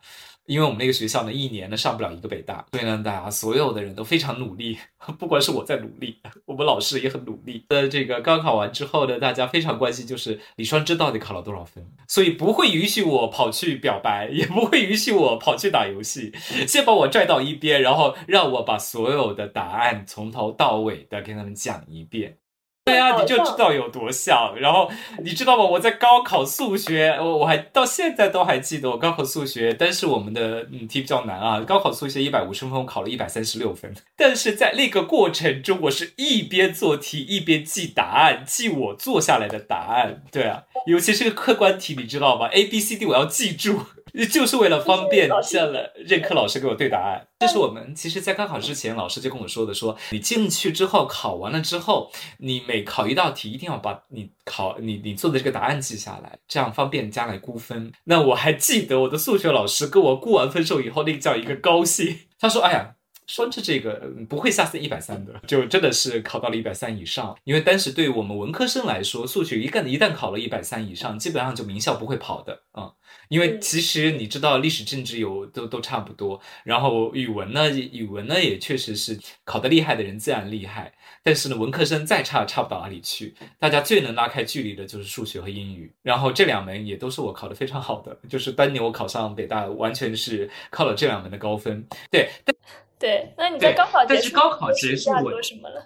[0.46, 4.78] 因为我们那个学校呢，一年呢上不了一个北大，所以呢，大家所有的人都非常努力，
[5.18, 7.66] 不光是我在努力，我们老师也很努力。
[7.70, 16.32] 呃，这个高考完之后呢，大家非常关心，就是李双芝到底考了多少分，所以不会允许我跑去表白，也不会允许我跑去打游戏，
[16.68, 22.38] 先把我拽到一边，然后让我把所有的答案从头到尾的跟他们讲一遍。
[22.86, 24.54] 对啊，你就知道有多像。
[24.60, 24.92] 然后
[25.24, 25.64] 你知道吗？
[25.64, 31.60] 我在高考数学，我我还到现在都还记得我高考数学，但是我们的嗯题比较难啊。
[31.62, 33.92] 高考数学一百五十分，我考了一百三十六分。
[34.16, 40.22] 但是在那个过程中，我是一边做题一边记答案，记我做下来的答案。
[40.32, 43.82] 对啊，尤其是个客观题，你知道吗？A B C D 我要记住。
[44.32, 47.28] 就是为了方便，下来任课老师给我对答案。
[47.40, 57.92] 这是我们其实，在高考之前，老师就跟我说的：说你进去之后，考完了之后，你每考一道题，一定要把你考你你做的这个答案记下来，这样方便将来估分。
[58.06, 62.20] 那我还记得我的数学老师跟我估完分数以后，那个叫一个高兴。
[62.40, 62.95] 他说：哎呀。
[63.28, 67.36] 双智这个不会下次一百三的，就真的是考到了一百三以上。
[67.44, 72.94] 因为当时对于我们文科生来说，数学一旦一旦考了一百三以上，基本上就名校不会跑的啊。
[73.30, 80.94] 因为其实你知道，历史政治有都都差不多，然后语文呢，语文呢也确实是考得厉害的人自然厉害。
[81.24, 83.34] 但是呢，文科生再差差不到哪里去。
[83.58, 88.16] 大家最能拉开距离的就是数学和英语，然后这两门也都是我考得非常好的。
[88.30, 91.84] 就是当年我考上北大，完全是靠了这两门的高分。
[92.12, 92.56] 对，但。
[92.98, 95.86] 对，那你在高考结束，高考结束做什么了？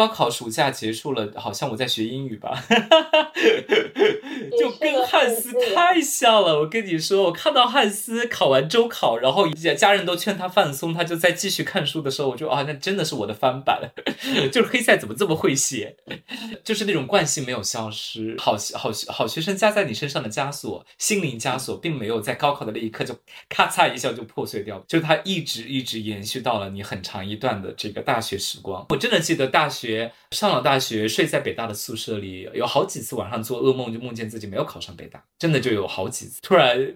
[0.00, 2.64] 高考暑假结束了，好像我在学英语吧，
[4.58, 6.58] 就跟汉斯太像了。
[6.60, 13.92] 我跟你说，我看到汉斯考完周考，然后家家人都劝他放松，他就在继续看书的时候，我就啊，那真的是我的翻版，
[14.50, 15.96] 就是黑塞怎么这么会写，
[16.64, 18.34] 就是那种惯性没有消失。
[18.38, 23.14] 好好好学生加在你身上的枷锁，心灵枷锁，并没有在高考的那一刻就
[23.50, 28.86] 咔嚓一下就破碎掉，就是它一直一直延续到了你很长一段的这个大学时光。
[28.88, 29.89] 我真的记得大学。
[29.90, 36.40] 学上了大学，睡在北大的宿舍里，有好几次晚上做噩梦，就梦见自己没有考上北大，真的就有好几次。
[36.42, 36.94] 突然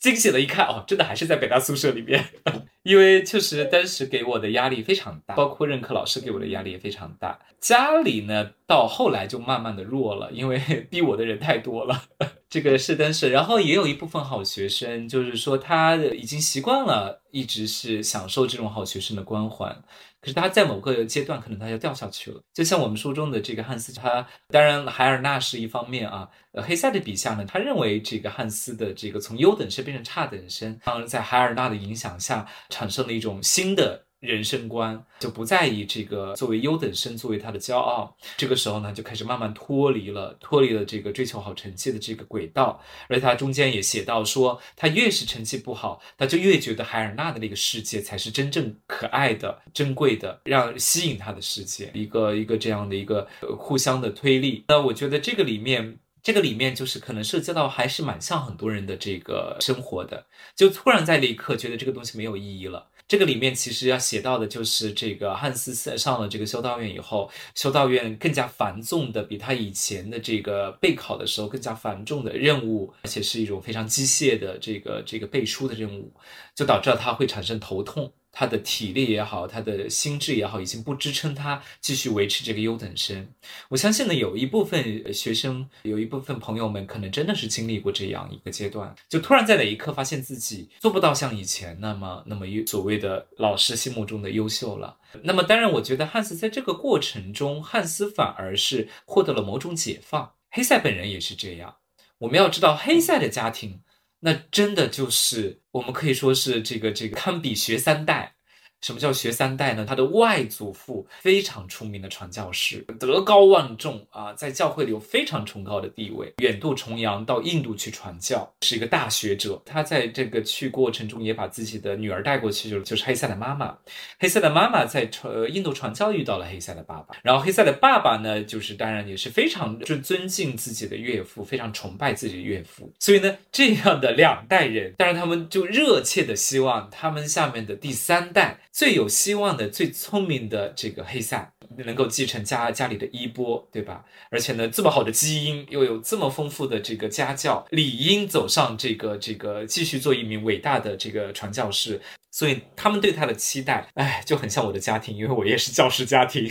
[0.00, 2.24] 惊醒了，一看，哦，真的还是在北大宿舍里面。
[2.82, 7.38] 因为确实当时给我的压力非常大，包括任课老师给我的压力也非常大。
[7.60, 12.04] 家里呢，到后来就慢慢的弱了，因为 逼我的人太多了。
[12.48, 19.84] 这个是但是，然后也有一部分好学生，就是说他已经习惯了，一直是享受这种好学生的光环。
[20.20, 22.40] 可是他在某个阶段，可能他就掉下去了。
[22.52, 26.28] 就像我们书中的这个汉斯，他当然海尔纳是一方面啊。
[26.52, 34.04] 呃，黑塞的笔下呢，他认为这个汉斯的这个从优等生变成差等生，当然在海尔纳的影响下，产生了一种新的。
[34.20, 42.80] 人生观就不再以这个作为优等生作为他的骄傲，这个时候呢，就开始慢慢脱离了，脱离了这个追求好成绩的这个轨道。
[43.08, 51.90] 而他中间也写到说，他越是成绩不好，他就越觉得海尔纳的那个世界才是真正可爱的、珍贵的，让吸引他的世界。
[51.94, 54.64] 一个一个这样的一个呃互相的推力。
[54.68, 62.88] 那我觉得这个里面，这个里面就是可能涉及到还是蛮像很多人的这个生活的，就突然在那一刻觉得这个东西没有意义了。
[63.10, 76.12] 这个里面其实要写到的就是这个汉斯上了这个修道院以后，修道院更加繁重的，比他以前的这个备考的时候更加繁重的任务，而且是一种非常机械的这个这个背书的任务，
[76.54, 78.12] 就导致了他会产生头痛。
[78.32, 83.28] 他的体力也好，他的心智也好，已经不支撑他继续维持这个优等生。
[83.68, 94.96] 我相信呢，有一部分学生，有一部分朋友们，可能真的是经历过这样一个阶段，就突然在哪一刻发现自己做不到像以前那么那么所谓的老师心目中的优秀了。
[95.22, 100.34] 那么，当然，我觉得汉斯在这个过程中，汉斯反而是获得了某种解放。
[100.50, 101.76] 黑塞本人也是这样。
[102.18, 103.80] 我们要知道，黑塞的家庭。
[104.20, 108.36] 那真的就是我们可以说是这个这个堪比学三代，
[108.80, 109.84] 什么叫学三代呢？
[109.86, 119.60] 他的外祖父非常出名的传教士，德高望重啊，在教会里有非常崇高的地位，远渡重洋到印度去传教，是一个大学者。
[119.66, 123.76] 他在这个去过程中也把自己的女儿带过去，就就是黑塞的妈妈。
[124.18, 132.90] 黑塞的妈妈在传印度传教遇到了黑塞的爸爸，然后黑塞的爸爸呢，就是当然也是非常就尊敬自己的岳父，非常崇拜自己的岳父。
[132.98, 138.58] 所以呢，这样的两代人，当然他们就热切的希望他们下面的第三代。
[138.72, 144.04] 最有希望的、最聪明的这个黑塞能够继承家家里的衣钵，对吧？
[144.30, 152.00] 而且呢，这么好的基因，又有这么丰富的这个家教，理应走上这个这个继续做一名伟大的这个传教士。
[152.30, 156.50] 所以他们对他的期待，哎，就很像我的家庭，因为我也是教师家庭，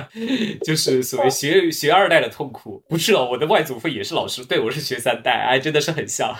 [0.62, 2.84] 就是所谓学学二代的痛苦。
[2.88, 6.36] 不是哦，我的外祖父也是老师，对我是学三代，哎，真的是很像。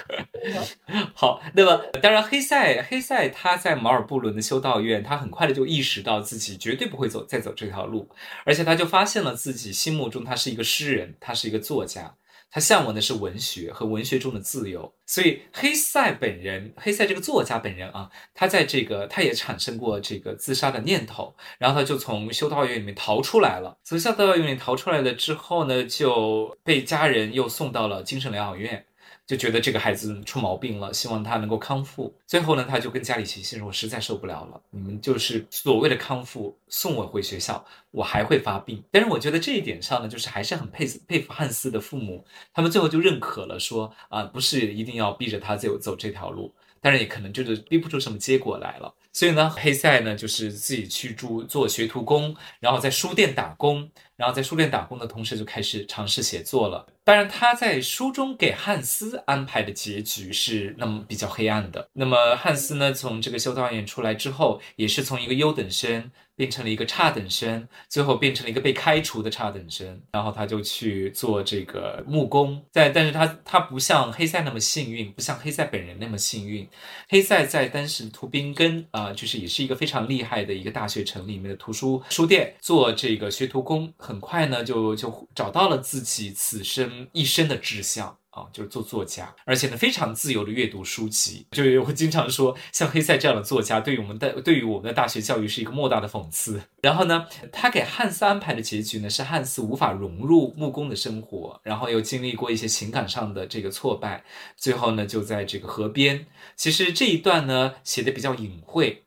[1.14, 8.08] 好，那么当然，黑塞黑塞他在马尔布伦的修道院，他很快的就意识到自己绝对不会走再走这条路，
[8.44, 12.14] 而且他就发现了自己心目中他是一个诗人，他是一个作家。
[12.54, 23.76] 他向往的是文学和文学中的自由，所以黑塞本人，黑塞这个作家本人啊，他在这个他也产生过这个自杀的念头，然后他就从修道院里面逃出来了。
[23.82, 28.86] 从修道院里逃出来了之后呢，就被家人又送到了精神疗养院。
[29.26, 32.14] 就觉得这个孩子出毛病了，希望他能够康复。
[32.26, 42.22] 最后呢，他就跟家里写信说：“我实在受不了了，你们就是所谓的康复，送我回学校，我还会发病。”但是我觉得这一点上呢，就是还是很佩佩服汉斯的父母，
[42.52, 48.92] 他们最后就认可了，说啊，不是一定要逼着他走走这条路，但是也可能就是逼不出什么结果来了。
[49.10, 53.90] 所以呢，黑塞呢就是自己去住做学徒工，然后在书店打工。
[54.16, 56.86] 然后在书店打工的同时，就开始尝试写作了。
[57.04, 61.86] 当然，他在书中给汉斯安排的结局是那么比较黑暗的。
[61.92, 66.10] 那么汉斯呢，从这个修道院出来之后，也是从一个优等生。
[66.36, 76.68] 变成了一个差等生，最后变成了一个被开除的差等生，然后他就去做这个木工，在但是他他不像黑塞那么幸运，不像黑塞本人那么幸运。
[77.08, 88.18] 黑塞在当时图宾根啊，就是也是一个非常厉害的一个大学城里面的图书书店做这个学徒工，很快呢就就找到了自己此生一生的志向。
[88.34, 91.46] 啊，就是做作家，而且呢，非常自由的阅读书籍。
[91.52, 96.60] 就是我经常说，像黑塞这样的作家，对于我们的对于我们的大学教育是一个莫大的讽刺。
[96.82, 104.24] 然后呢，他给汉斯安排的结局呢，是汉斯无法融入木工的生活，然后又经历过一些情感上的这个挫败，
[104.56, 106.26] 最后呢，就在这个河边。
[106.56, 109.03] 其实这一段呢，写的比较隐晦。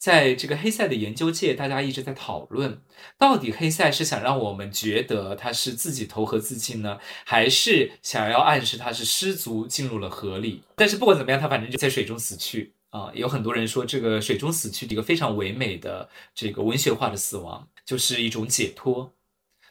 [0.00, 2.80] 在这个黑塞的研究界，大家一直在讨论，
[3.18, 10.62] 到底黑塞是想让我们觉得他是自己投河自尽呢，还是想要暗示他是失足进入了河里？
[10.74, 13.12] 但是不管怎么样，他反正就在水中死去啊！
[13.14, 19.12] 有很多人说，这个水中死去一个非常唯美的这个文学化的死亡，就是一种解脱。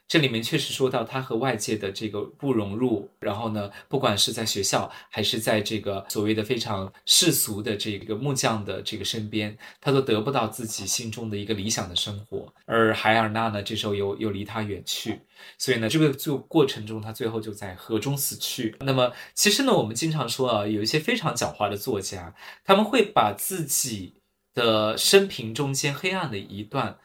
[0.10, 12.52] 这里面确实说到他和外界的这个不融入，然后呢，不管是在学校还是在这个所谓的非常世俗的这个木匠的这个身边，他都得不到自己心中的一个理想的生活。
[12.66, 15.22] 而海尔娜呢，这时候又又离他远去，
[15.60, 18.76] 所以呢，这个就过程中他最后就在河中死去。
[18.80, 22.34] 那么其实呢，我们经常说啊，有一些非常狡猾的作家，
[22.66, 24.16] 他们会把自己
[24.56, 26.98] 的生平中间黑暗的一段。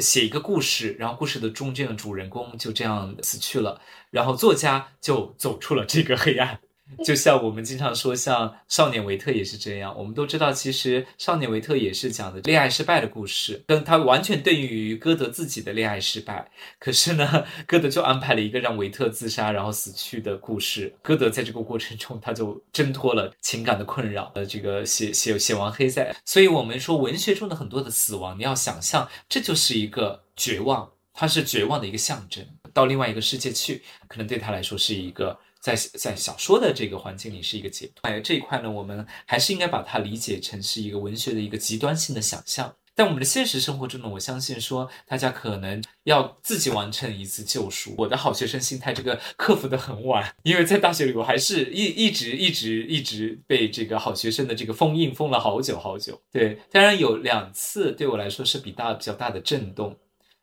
[0.00, 3.80] 写一个故事，然后故事的中间的主人公就这样死去了，
[4.10, 6.60] 然后作家就走出了这个黑暗。
[7.04, 9.94] 就像我们经常说，像《少年维特》也是这样。
[9.96, 16.50] 我们都知道，其实《少年维特》也是讲的恋爱失败的故事，跟他完全对应于歌德自己的恋爱失败。
[16.78, 20.94] 可是呢，歌德就安排了一个让维特自杀然后死去的故事。
[21.02, 26.14] 歌德在这个过程中，他就挣脱了情感的困扰，呃，这个写写写完黑塞。
[26.24, 32.44] 所以我们说，文学中的很多的死亡，你要想象，这就是一个绝望，它是绝望的一个象征。
[32.72, 35.38] 到另外一个世界去，可能对他来说是一个。
[35.60, 42.74] 在在小说的这个环境里是一个解脱，哎，这一块呢，我们还是应该把它理解成是一个文学的一个极端性的想象。
[42.96, 47.94] 在我们的现实生活中呢，我相信说大家可能要自己完成一次救赎。
[47.96, 56.20] 我的好学生心态这个克服的很晚，因为在大学里我还是一一直一直一直被这个好学生的这个封印封了好久好久。
[56.30, 59.96] 对，当然有两次对我来说是比大比较大的震动。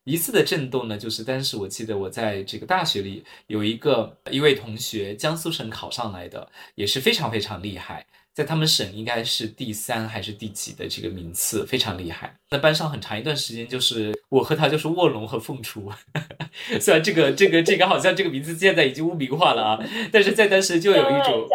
[0.07, 12.33] 一次的震动呢，就是当时我记得我在这个大学里有一个一位同学，江苏省考上来的，也是非常非常厉害，在他们省应该是第三还是第几的这个名次，非常厉害。
[12.49, 15.91] 那班上很长一段时间就是我和他就是卧龙和凤雏，
[16.79, 19.79] 虽然这个这个这个好像这个名字现在已经污名化了啊，
[20.09, 21.45] 但是在当时就有一种。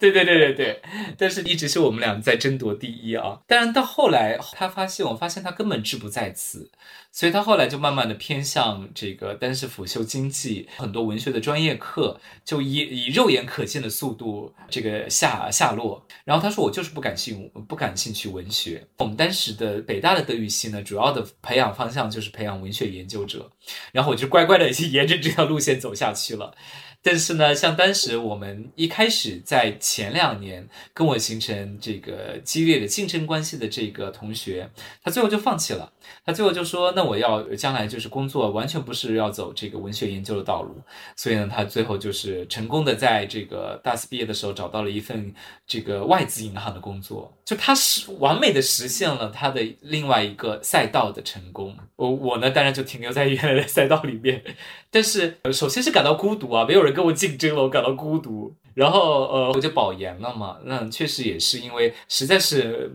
[0.00, 0.82] 对对对对对，
[1.18, 3.38] 但是一直是我们俩在争夺第一啊。
[3.46, 6.70] 但是到后来，他发现，我发现他根本志不在此，
[7.12, 16.02] 所以他后来就慢慢的偏向这个单是辅修经济，很多文学的专业课就以以肉眼可见的速度这个下下落。
[16.24, 18.82] 然后他说我就是不感兴不感兴趣文学。
[18.96, 23.50] 我们当时的北大的德语系呢，主要的培养方向就是培养文学研究者，
[23.92, 26.56] 然后我就乖乖的 沿着这条路线走下去了。
[27.02, 34.70] 但是呢，像当时我们一开始在前两年跟我形成这个激烈的竞争关系的这个同学，
[35.02, 35.92] 他最后就放弃了。
[36.24, 40.74] 他最后就说：“那我要将来就是工作，完全不是要走这个文学研究的道路。”
[41.16, 45.34] 所以呢，他最后就是成功的在这个大四毕业的时候找到了一份
[45.66, 47.32] 这个外资银行的工作。
[47.44, 51.76] 就他是完美的实现了他的另外一个赛道的成功。
[51.96, 54.42] 我我呢，当然就停留在原来的赛道里面。
[54.90, 58.54] 但是首先是感到孤独啊，没有人跟我竞争了，我感到孤独。
[58.74, 60.58] 然后呃，我就保研了嘛。
[60.64, 62.92] 那确实也是因为实在是。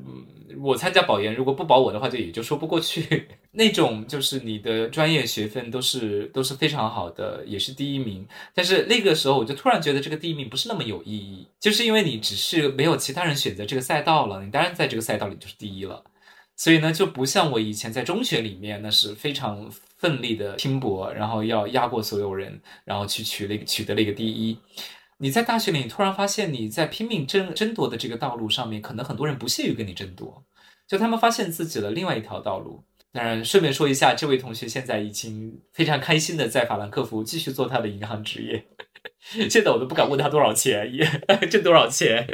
[0.62, 3.28] 我参加保研，如果不保我的话，就也就说不过去。
[3.52, 8.28] 那种就是你的专业学分都是都是非常好的，也是第一名。
[8.54, 16.04] 但是那个时候，我就突然觉得这个第一名不是那么有意义，就是因为你只是没有其他人选择这个赛道了，你当然在这个赛道里就是第一了。
[16.58, 24.58] 所以呢，就不像我以前在中学里面，那是非常奋力的拼搏，然后要压过所有人，然后去取了取得了一个第一。
[25.18, 30.44] 你在大学里突然发现，你在拼命争争夺的这个道路上面，可能很多人不屑于跟你争夺，
[30.88, 32.84] 就他们发现自己的另外一条道路。
[33.14, 38.66] 当然，顺便说一下，这位同学现在已经非常开心的在法兰克福继续做他的银行职业。
[39.50, 41.06] 现在我都不敢问他多少钱，也
[41.48, 42.28] 挣多少钱。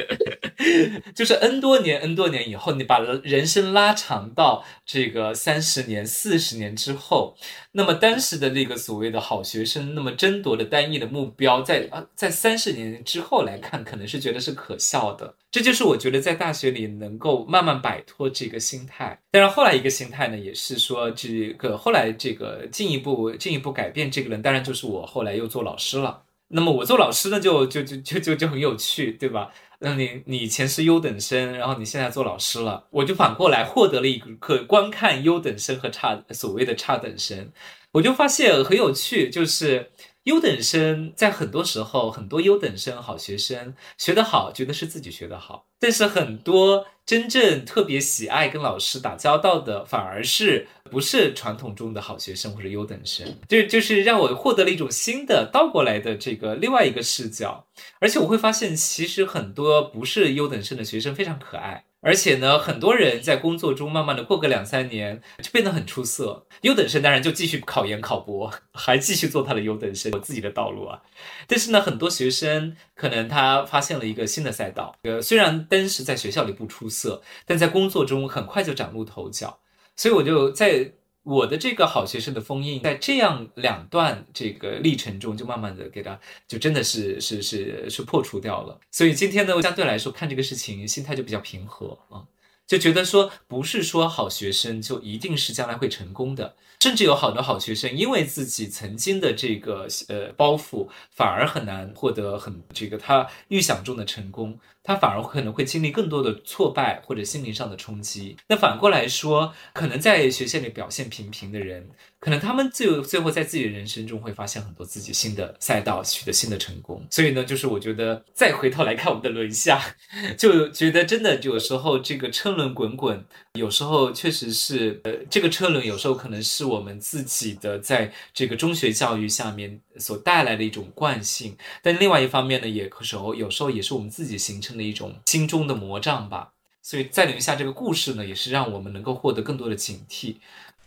[1.15, 7.35] 就是 N 多年、N 多年以后，你把人生拉长到这个三十年、四十年之后，
[7.71, 15.35] 那么当时的那个所谓的好学生，那么争夺的单一的目标，在啊，在三十年之后来看，可能是觉得是可笑的。
[15.49, 19.19] 这就是我觉得在大学里能够慢慢摆脱这个心态。
[19.31, 26.23] 但是后来一个心态呢，也是说这个后来这个进一步进一步改变这个人，当然就是我后来又做老师了。
[26.53, 29.51] 那么我做老师呢，就就就就就就很有趣，对吧？
[29.79, 37.51] 那你你以前是优等生，然后你现在做老师了，我就反过来获得了一个可观看优等生和差所谓的差等生，
[37.93, 39.91] 我就发现很有趣，就是。
[40.25, 53.25] 优等生在很多时候，很多优等生、好学生学得好，觉得是自己学得好；但是很多真正特别喜爱跟老师打交道的，反而是不是传统中的好学生或者优等生。
[53.47, 57.65] 就就是让我获得了一种新的倒过来的这个另外一个视角，
[57.99, 61.85] 而且我会发现，其实很多不是优等生的学生非常可爱。
[62.03, 66.47] 而且呢，很多人在工作中慢慢的过个两三年就变得很出色。
[66.61, 70.99] 优等生当然就继续考研考博，还继续做他的优等生，有自己的道路啊。
[71.45, 79.59] 但是呢，很多学生可能他发现了一个新的赛道，呃，虽然当时在学校里不出色，但在工作中很快就崭露头角。
[79.95, 80.93] 所以我就在。
[81.23, 88.79] 我的这个好学生的封印，在这样两段这个历程中，就慢慢的给他，就真的是是是是破除掉了。
[88.89, 92.25] 所以今天呢，相对来说看这个事情，心态就比较平和啊，
[92.65, 104.59] 就觉得说，不是说好学生就一定是将来会成功的，甚至有好多好学生，因为自己曾经的这个呃包袱，反而很难获得很这个他预想中的成功。
[104.83, 108.35] 他反而可能会经历更多的挫败或者心灵上的冲击。
[108.47, 111.87] 那反过来说，可能在学校里表现平平的人，
[112.19, 117.05] 可能他们最最后在自己的人生中会发现很多自己新的赛道，取得新的成功。
[117.11, 119.79] 所以呢，就是我觉得再回头来看我们的轮下，
[120.35, 123.23] 就觉得真的有时候这个车轮滚滚，
[123.53, 134.70] 有时候确实是呃，这个车轮有时候可能是我们自己的在这个中学教育下面所带来的一种惯性，但另外一方面呢，也时候有时候也是我们自己形成。
[134.77, 140.37] 的一种心中的魔障吧，所以再留下这个故事呢，也是让我们能够获得更多的警惕。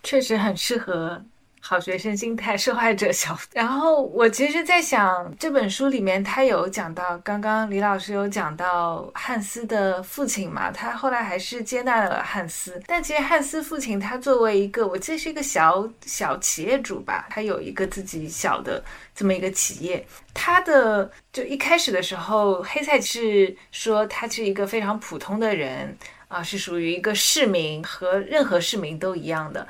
[0.02, 1.24] 确实很适合。
[1.66, 18.84] 好学生心态受害者小，然后我其实，在想这本书里面，他有讲到，刚刚李老师有讲到汉斯的父亲嘛，他后来还是接纳了汉斯，但其实汉斯父亲他作为一个，我记得是一个小小企业主吧，他有一个自己小的
[19.14, 25.96] 这么一个企业，他的就一开始的时候，黑塞是说他是一个非常普通的人
[26.28, 29.66] 啊，是属于一个市民，和任何市民都一样的。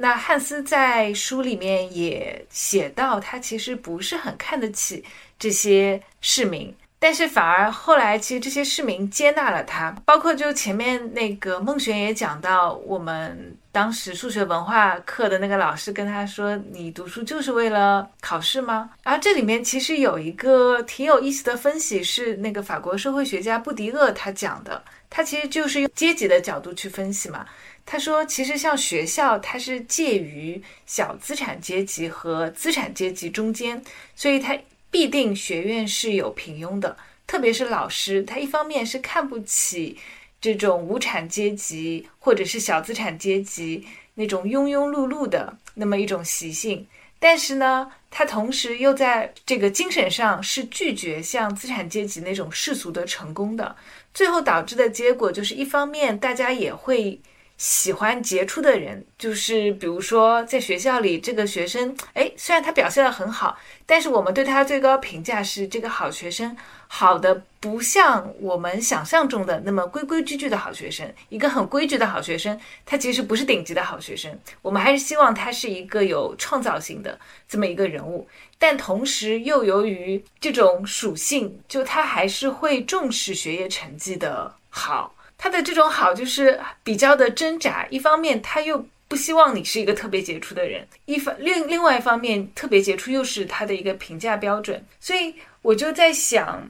[0.00, 5.04] 那汉斯在书里面也写到，他其实不是很看得起
[5.36, 24.80] 这些市民，但是反而后来，其实这些市民接纳了他，包括就前面那个孟璇也讲到，我们当时数学文化课的那个老师跟他说：“你读书就是为了考试吗？”然后这里面其实有一个挺有意思的分析，是那个法国社会学家布迪厄他讲的，
[25.10, 27.44] 他其实就是用阶级的角度去分析嘛。
[27.90, 33.82] 他说，其实像学校，它是介于小资产阶级和资产阶级中间，
[34.14, 34.58] 所以它。
[34.90, 39.98] 必定学院是有平庸的，特别是老师，他一方面是看不起
[40.40, 46.86] 这种无产阶级或者是小资产阶级那种庸庸碌碌的那么一种习性，
[47.18, 53.76] 但是呢，他同时又在这个精神上是拒绝像资产阶级那种世俗的成功的，
[54.14, 57.20] 最后导致的结果就是一方面大家也会。
[57.58, 66.56] 喜欢杰出的人，就是比如说在学校里，这个学生，哎，虽然他表现得很好，但是我们对他最高评价是这个好学生，
[66.86, 71.12] 好的不像我们想象中的那么规规矩矩的好学生。
[71.30, 74.38] 一个很规矩的好学生，他其实不是顶级的好学生。
[74.62, 85.12] 我们还是希望他是一个有创造性的这么一个人物，但同时又由于这种属性，就他还是会重视学业成绩的好。
[85.38, 96.68] 他的这种好就是比较的挣扎，一方面他又不希望你是一个特别杰出的人，一方另另外一方面特别杰出又是他的一个评价标准，所以我就在想，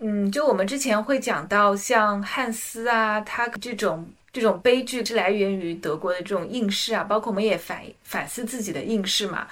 [0.00, 9.46] 嗯，就我们之前会讲到像汉斯啊，他这种这种悲剧是来源于德国的这种应试啊，包括我们也反反思自己的应试嘛。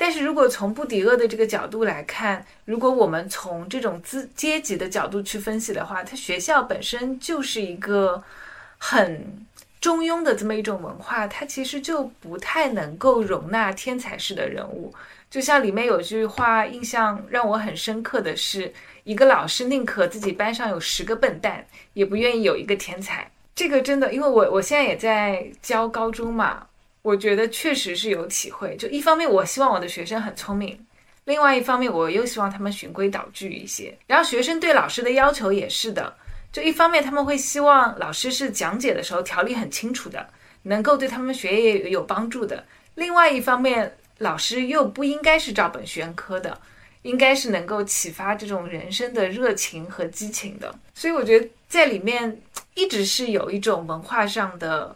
[0.00, 8.24] 但是如果从布迪厄的这个角度来看，如果我们从这种资阶级的角度去分析的话，它学校本身就是一个
[8.78, 9.46] 很
[9.78, 14.94] 中庸的这么一种文化，它其实就不太能够容纳天才式的人物。
[15.28, 18.72] 就像里面有句话，印象让我很深刻的是，
[19.04, 23.30] 一个老师宁可自己班上有十个笨蛋，也不愿意有一个天才。
[23.54, 26.68] 这个真的，因为我我现在也在教高中嘛。
[27.02, 30.78] 我觉得确实是有体会，就一方面我希望我的学生很聪明，
[31.24, 33.96] 另外一方面我又希望他们循规蹈矩一些。
[34.06, 36.14] 然后学生对老师的要求也是的，
[36.52, 40.28] 就一方面他们会希望老师是讲解的时候条理很清楚的，
[40.64, 42.62] 能够对他们学业有帮助的；
[42.96, 46.60] 另外一方面，老师又不应该是照本宣科的，
[47.00, 50.74] 应该是能够启发这种人生的热情和激情的。
[50.94, 52.42] 所以我觉得在里面
[52.74, 54.94] 一直是有一种文化上的。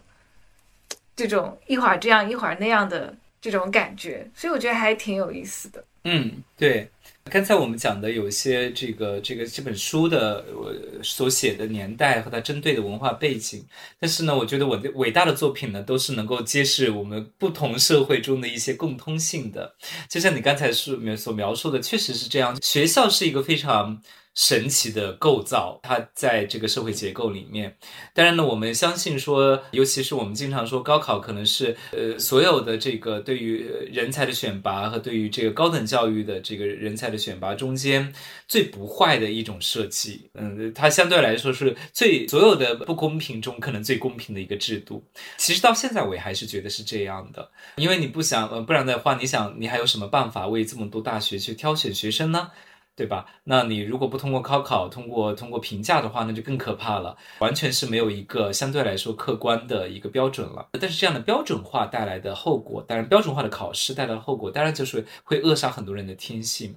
[1.15, 5.83] 这种一会儿这样一会儿那样的这种感觉，所以我觉得还挺有意思的。
[6.03, 6.89] 嗯，对。
[7.31, 13.65] 刚才我们讲的有些这个这个这本书的我所写的年代和它针对的文化背景，
[13.99, 19.73] 但是呢，我觉得我的伟大的作品呢，都是能够揭示我们不同社会中的一些共通性的。
[20.07, 22.55] 就像你刚才书里面所描述的，确实是这样。
[22.61, 23.99] 学校是一个非常。
[24.35, 27.75] 神奇的构造，它在这个社会结构里面。
[28.13, 38.13] 当然呢，我们相信说，尤其是我们经常说，高考可能是呃所有的这个对于人才的选拔和对于这个高等教育的这个人才的选拔中间
[38.47, 40.29] 最不坏的一种设计。
[40.33, 45.01] 嗯，它相对来说是最所有的不公平中可能最公平的一个制度。
[45.37, 52.51] 其实到现在我也还是觉得是这样的，因为你不想呃，不然的话，你想你还有什么办法为这么多大学去挑选学生呢？
[52.95, 53.25] 对吧？
[53.43, 60.65] 那你如果不通过高考，通过通过评价的话，那就更可怕了，完全是没有一个相对来说客观的一个标准了。
[60.79, 66.73] 但是这样的标准化带来的后果，当然标准化的考试带来的后果，当然就是会扼杀很多人的天性。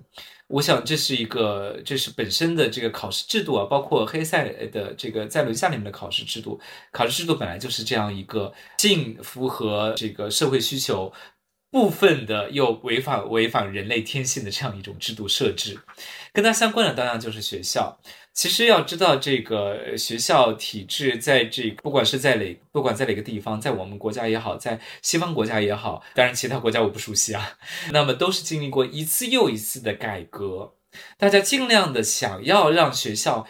[0.48, 4.42] 我想这是一个，这是本身的这个考试制度啊，包括黑塞
[4.72, 6.58] 的这个在轮下里面的考试制度，
[6.90, 11.12] 考试制度本来就是这样一个既符合这个社会需求。
[11.70, 15.78] 部分的又违反违反人类天性的这样一种制度设置，
[16.32, 17.98] 跟它相关的当然就是学校。
[18.32, 27.58] 其实要知道，这个学校体制在这不管是在哪不管在哪个地方，在我们国家也好，在西方国家也好，当然其他国家我不熟悉啊。
[27.90, 30.74] 那么都是经历过一次又一次的改革，
[31.16, 33.44] 大家尽量的想要让学校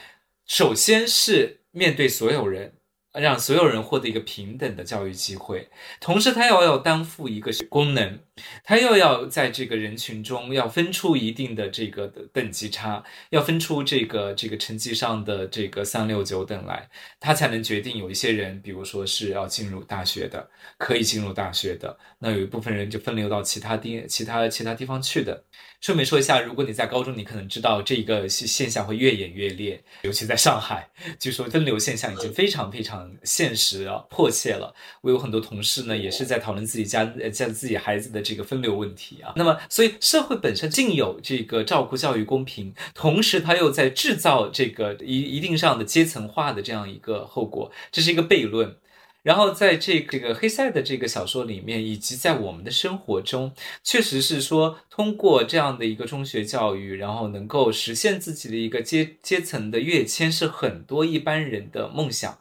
[0.46, 2.77] 首先是面对所有人。
[3.14, 5.68] 让所有人获得一个平等的教育机会，
[6.00, 8.18] 同时他又要担负一个功能，
[8.62, 16.88] 他又要在这个人群中要分出一定的这个等级差，要分出这个这个成绩上的这个三六九等来，
[17.18, 25.44] 他才能决定有一些人，比如说是要进入大学的，可以进入大学的，那有一部分人就分流到其他地其他其他地方去的。
[25.80, 33.08] 顺便说一下，如果你在高中，你可能知道这个现现象会越演越烈，尤其在上海，据说分流现象已经非常非常。
[33.22, 34.74] 现实啊，迫切了。
[35.02, 39.32] 我有很多同事呢，也是在讨论自己家家自己孩子的这个分流问题啊。
[39.36, 48.76] 那么，所以社会本身竟有这个照顾教育公平，同时它又在制造这个一一定上的阶层化的这样一个后果，这是一个悖论。
[49.28, 53.52] 然后在这这个黑塞的这个小说里面，以及在我们的生活中，
[53.84, 62.38] 确实是说通过这样的一个中学教育，然后能够实现自己的一个阶阶层的跃迁，是很多一般人的梦想。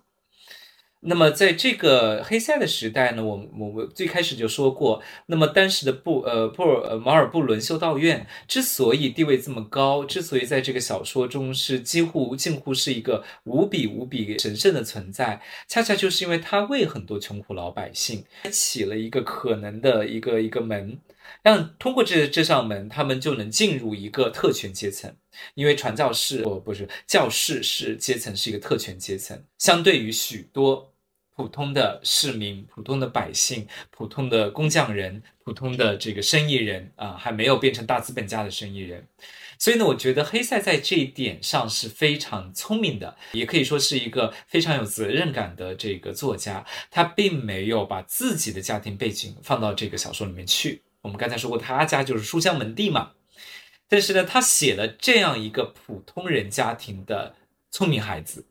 [1.00, 21.00] 那么，在这个黑塞的时代呢，我我们最开始就说过，那么当时的布呃布尔呃马尔布伦修道院之所以地位这么高，之所以在这个小说中是几乎近乎是一个无比无比神圣的存在，恰恰就是因为他为很多穷苦老百姓开启了一个可能的一个一个门，
[21.41, 25.15] 让通过这这扇门，他们就能进入一个特权阶层。
[25.55, 30.93] 因为传教士不不是教士是阶层是一个特权阶层，相对于许多。
[31.38, 39.07] 普通的市民、普通的百姓、普通的工匠人、普通的这个生意人啊，还没有变成大资本家的生意人，
[39.59, 46.65] 所以呢，我觉得黑塞在这一点上是非常聪明的，也可以说是一个非常有责任感的这个作家。
[46.89, 50.82] 他并没有把自己的家庭背景放到这个小说里面去。
[51.02, 53.12] 我们刚才说过，他家就是书香门第嘛，
[53.88, 57.36] 但是呢，他写了这样一个普通人家庭的
[57.72, 58.45] 聪明孩子。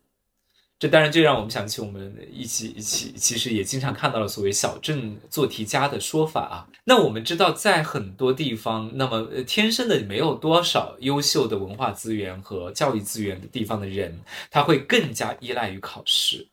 [0.79, 6.67] 这当然就让我们想起我们一起一起，其实也经常看到了所谓小镇做题家的说法啊。
[6.83, 14.19] 那我们知道，在很多地方，那么天生的没有多少优秀的文化资源和教育资源的地方的人，
[14.51, 16.47] 他会更加依赖于考试，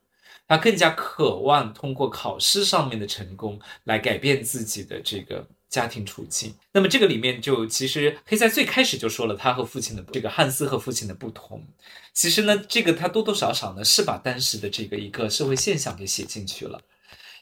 [0.49, 5.47] 他更加渴望通过考试上面的成功来改变自己的这个。
[5.75, 11.61] 家庭处境，那么这个里面就其实黑塞最开始就说了他和父亲的这个汉斯和父亲的不同。
[12.13, 16.81] 其实呢，这个他多多少少呢是把当时的这个一个社会现象给写进去了。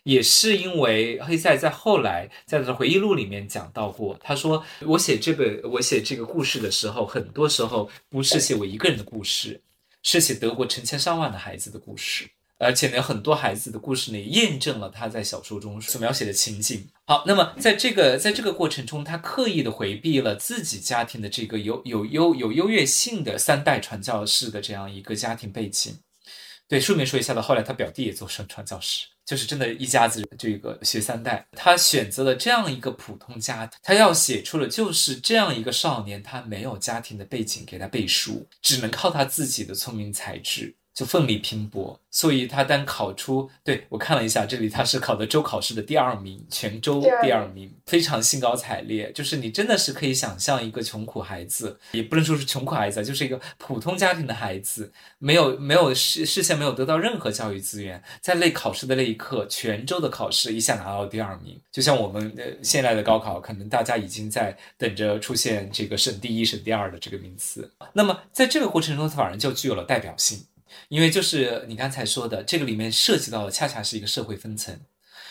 [0.05, 9.61] 也是因为黑塞在后来在他的回忆录里面讲到过，他说我写这本我写这个故事的时候，很多时候不是写我一个人的故事，
[10.03, 12.31] 是写德国成千上万的孩子的故事。
[12.63, 16.89] 而且呢，很多孩子的故事呢，也验证了他在小说中所描写的情景。
[17.07, 25.99] 好，那么在这个在这个过程中，他刻意的回避了自己家庭的这个有有优有优越性的三代传教士的这样一个家庭背景。
[26.69, 31.45] 对，顺便说一下的，后来他表弟也做成传教士，就是真的一家子这个学三代。
[31.53, 40.75] 他选择了这样一个普通家庭，他要写出了就是这样一个少年，他没有家庭的背景给他背书，只能靠他自己的聪明才智。
[40.95, 49.11] 就奋力拼搏，所以他单考出，对我看了一下，这里他是考的州考试的第二名，全州第二名，非常兴高采烈。
[49.13, 67.73] 就是你真的是可以想象一个穷苦孩子，也不能说是穷苦孩子，就是一个普通家庭的孩子，没有没有事事先没有得到任何教育资源，在类考试的那一刻，全州的考试一下拿到第二名，就像我们的现在的高考，可能大家已经在等着出现这个省第一、省第二的这个名次。
[67.95, 70.45] 那么在这个过程中，他反而就具有了代表性。
[70.89, 74.79] 因为就是你刚才说的，这个里面涉及到的恰恰是一个社会分层，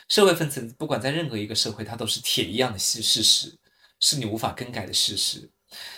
[0.07, 3.57] 社会分层不管在任何一个社会，它都是铁一样的事事实，
[3.99, 5.49] 是你无法更改的事实。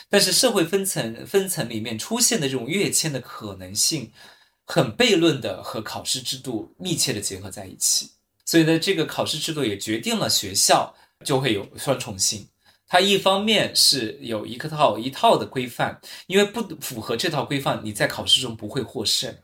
[0.10, 4.12] 但是社会分层分层里面出现的这种跃迁的可能性，
[4.66, 8.12] 很悖论的和考试制度密切的结合在一起。
[8.46, 12.48] 所以呢，这个考试制度也决定了学校就会有双重性。
[12.94, 19.36] 它一方面是有一套一套的规范，因为不符合这套规范，你在考试中不会获胜。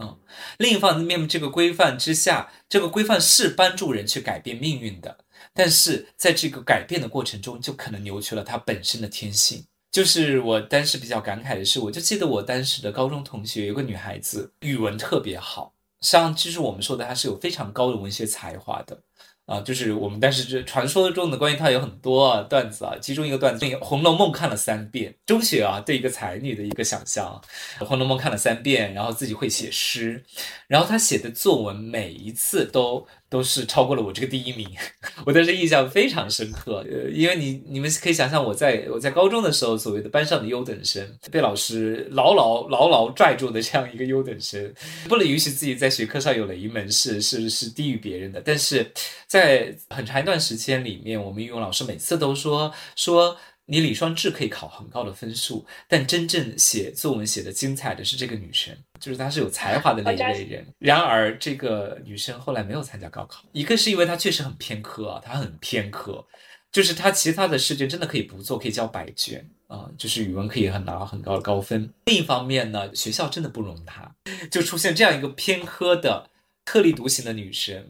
[0.00, 0.18] 嗯，
[0.58, 5.16] 另一方面，这个规范之下，这个规范是帮助人去改变命运的，
[5.54, 9.64] 但是在这个改变的过程中，就可能扭曲了它本身的天性。
[9.90, 15.72] 就是我当时比较感慨的是，我就记得我当时的高中同学有个女孩子，语文特别好，
[16.02, 19.00] 像就是我们说的，她是有非常高的文学才华的。
[19.46, 27.40] 啊，就是我们但是这传说中的关于他有很多段子啊，其中一个段子，《红楼梦》看了三遍，中学啊对一个才女的一个想象，
[27.84, 30.24] 《红楼梦》看了三遍，然后自己会写诗，
[30.66, 33.06] 然后他写的作文每一次都。
[33.28, 34.68] 都是超过了我这个第一名，
[35.26, 36.84] 我当时印象非常深刻。
[36.88, 44.72] 呃，因为你你们可以想象，我在我在高中的时候，所谓的班上的优等生，被老师牢牢牢牢拽住的这样一个优等生，
[45.08, 48.40] 不能允许自己在学科上有了一门是是是低于别人的。
[48.44, 48.92] 但是
[49.26, 53.36] 在很长一段时间里面，我们语文老师每次都说说。
[53.66, 60.66] 你李双志可以考很高的分数，但真正写作文写的精彩的是这个女生，就是她是有才华的那一类人。
[60.78, 66.24] 然而，这个女生后来没有参加高考，一个是因为她确实很偏科啊，她很偏科，
[66.70, 71.90] 就是她其他的试卷真的可以不做，可以交白卷啊，就是语文可以很拿很高的高分。
[72.04, 74.14] 另一方面呢，学校真的不容她，
[74.50, 76.28] 就出现这样一个偏科的
[76.64, 77.86] 特立独行的女生。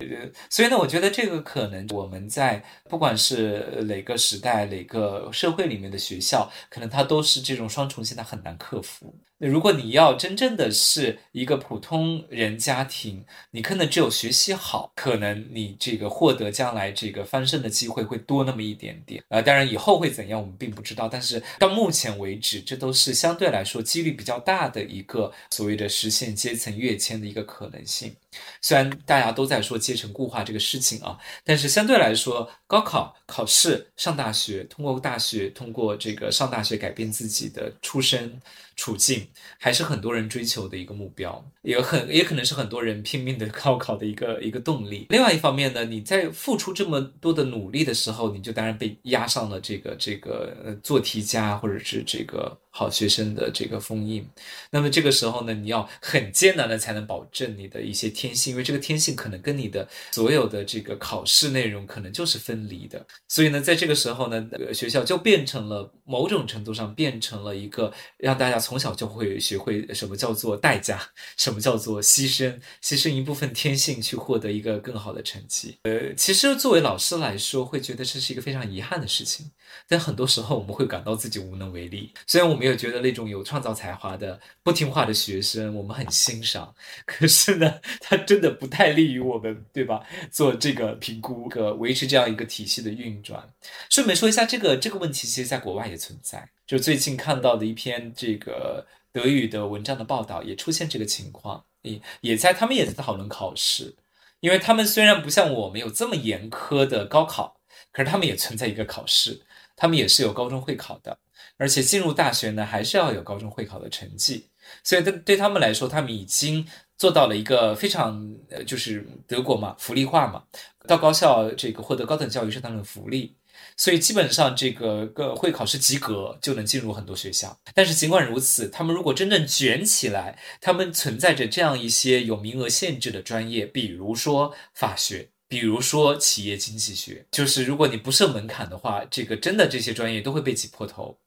[0.51, 9.15] 所以呢，我觉得这个可能我们在不管是哪个时代、哪个社会里面的学校，可能它都是这种双重性，它很难克服。
[9.49, 19.23] 如果你要真正的是一个普通人家庭，你可能只有学习好，可能你这个获得将来这个翻身的机会会多那么一点点。
[19.29, 21.09] 呃，当然以后会怎样，我们并不知道。
[21.09, 28.15] 但是到目前为止，这都是相对来说几率比较大的一个所谓的实现阶层跃迁的一个可能性。
[28.61, 38.41] 虽然大家都在说阶层固化这个事情啊，但是相对来说，高考考试上大学，通过大学，通过这个上大学改变自己的出身。
[38.77, 39.25] 处境
[39.57, 45.07] 还是很多人追求的一个目标，也很也可能是很多人拼命的高考的一个 一个动力。
[45.11, 54.29] 另外一方面呢，你在付出这么多的努力的时候，你就当然被压上了这个这个呃做题家或者是这个好学生的这个封印。
[54.71, 63.07] 那么这个时候呢，你要很艰难的才能保证你的一些天性，因为这个天性可能跟你的所有的这个考试内容可能就是分离的。
[63.29, 68.55] 所以呢，在这个时候呢，学校就变成了某种程度上变成了一个让大家。
[68.65, 70.99] 从小就会学会什么叫做代价，
[71.37, 75.77] 什么叫做牺牲，牺牲一部分天性去获得一个更好的成绩。
[75.83, 79.51] 呃，其实作为老师来说，会觉得这是一个非常遗憾的事情。
[79.89, 82.13] 但很多时候我们会感到自己无能为力。
[82.27, 86.75] 虽然我们也觉得那种有创造才华的不听话的学生，我们很欣赏，
[87.05, 90.01] 可是呢，他真的不太利于我们，对吧？
[90.31, 93.53] 做这个评估，个维持这样一个体系的运转。
[93.91, 96.49] 顺便说一下，这个这个问题，其实在国外也存在。
[96.67, 103.95] 就最近看到的一篇这个德语的文章的报道，也出现这个情况，也也在他们也在讨论考试，
[104.41, 107.57] 因为他们虽然不像我们有这么严苛的高考，
[107.93, 109.43] 可是他们也存在一个考试，
[109.77, 111.17] 他们也是有高中会考的，
[111.59, 114.49] 而且进入大学呢还是要有高中会考的成绩，
[114.83, 116.67] 所以对对他们来说，他们已经
[116.97, 120.43] 做到了一个非常呃，就是德国嘛，福利化嘛，
[120.89, 123.37] 到高校这个获得高等教育是他们的福利。
[123.77, 141.19] 所以基本上这个个会考试及格就能进入很多学校，但是尽管如此，他们如果真正卷起来，他们存在着这样一些有名额限制的专业，比如说法学，比如说企业经济学，就是如果你不设门槛的话，这个真的这些专业都会被挤破头。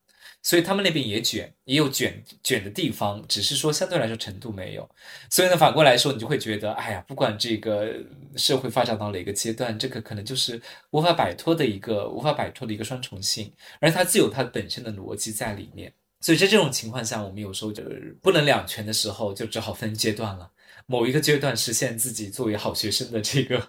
[0.44, 4.90] 所以他们那边也卷，也有卷卷的地方，只是说相对来说程度没有。
[5.30, 7.94] 所以呢，反过来说，你就会觉得，哎呀，不管这个
[8.38, 10.62] 社会发展到哪个阶段，这个可能就是
[10.92, 15.92] 无法摆脱的一个无法摆脱的一个双重性，而它自有它本身的逻辑在里面。
[16.22, 17.84] 所以在这种情况下，我们有时候就
[18.22, 20.50] 不能两全的时候，就只好分阶段了。
[20.86, 23.62] 某一个阶段实现自己作为好学生的这个。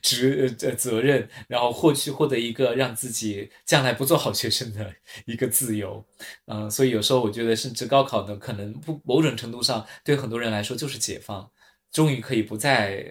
[0.00, 4.92] 职呃责任，然后获取获得一个让自己将来不做好学生的
[5.26, 6.04] 一个自由，
[6.46, 11.50] 嗯，所以有时候我觉得，甚至高考呢，可能不某种程度上对很多人来说就是解放，
[11.90, 13.04] 终于可以不再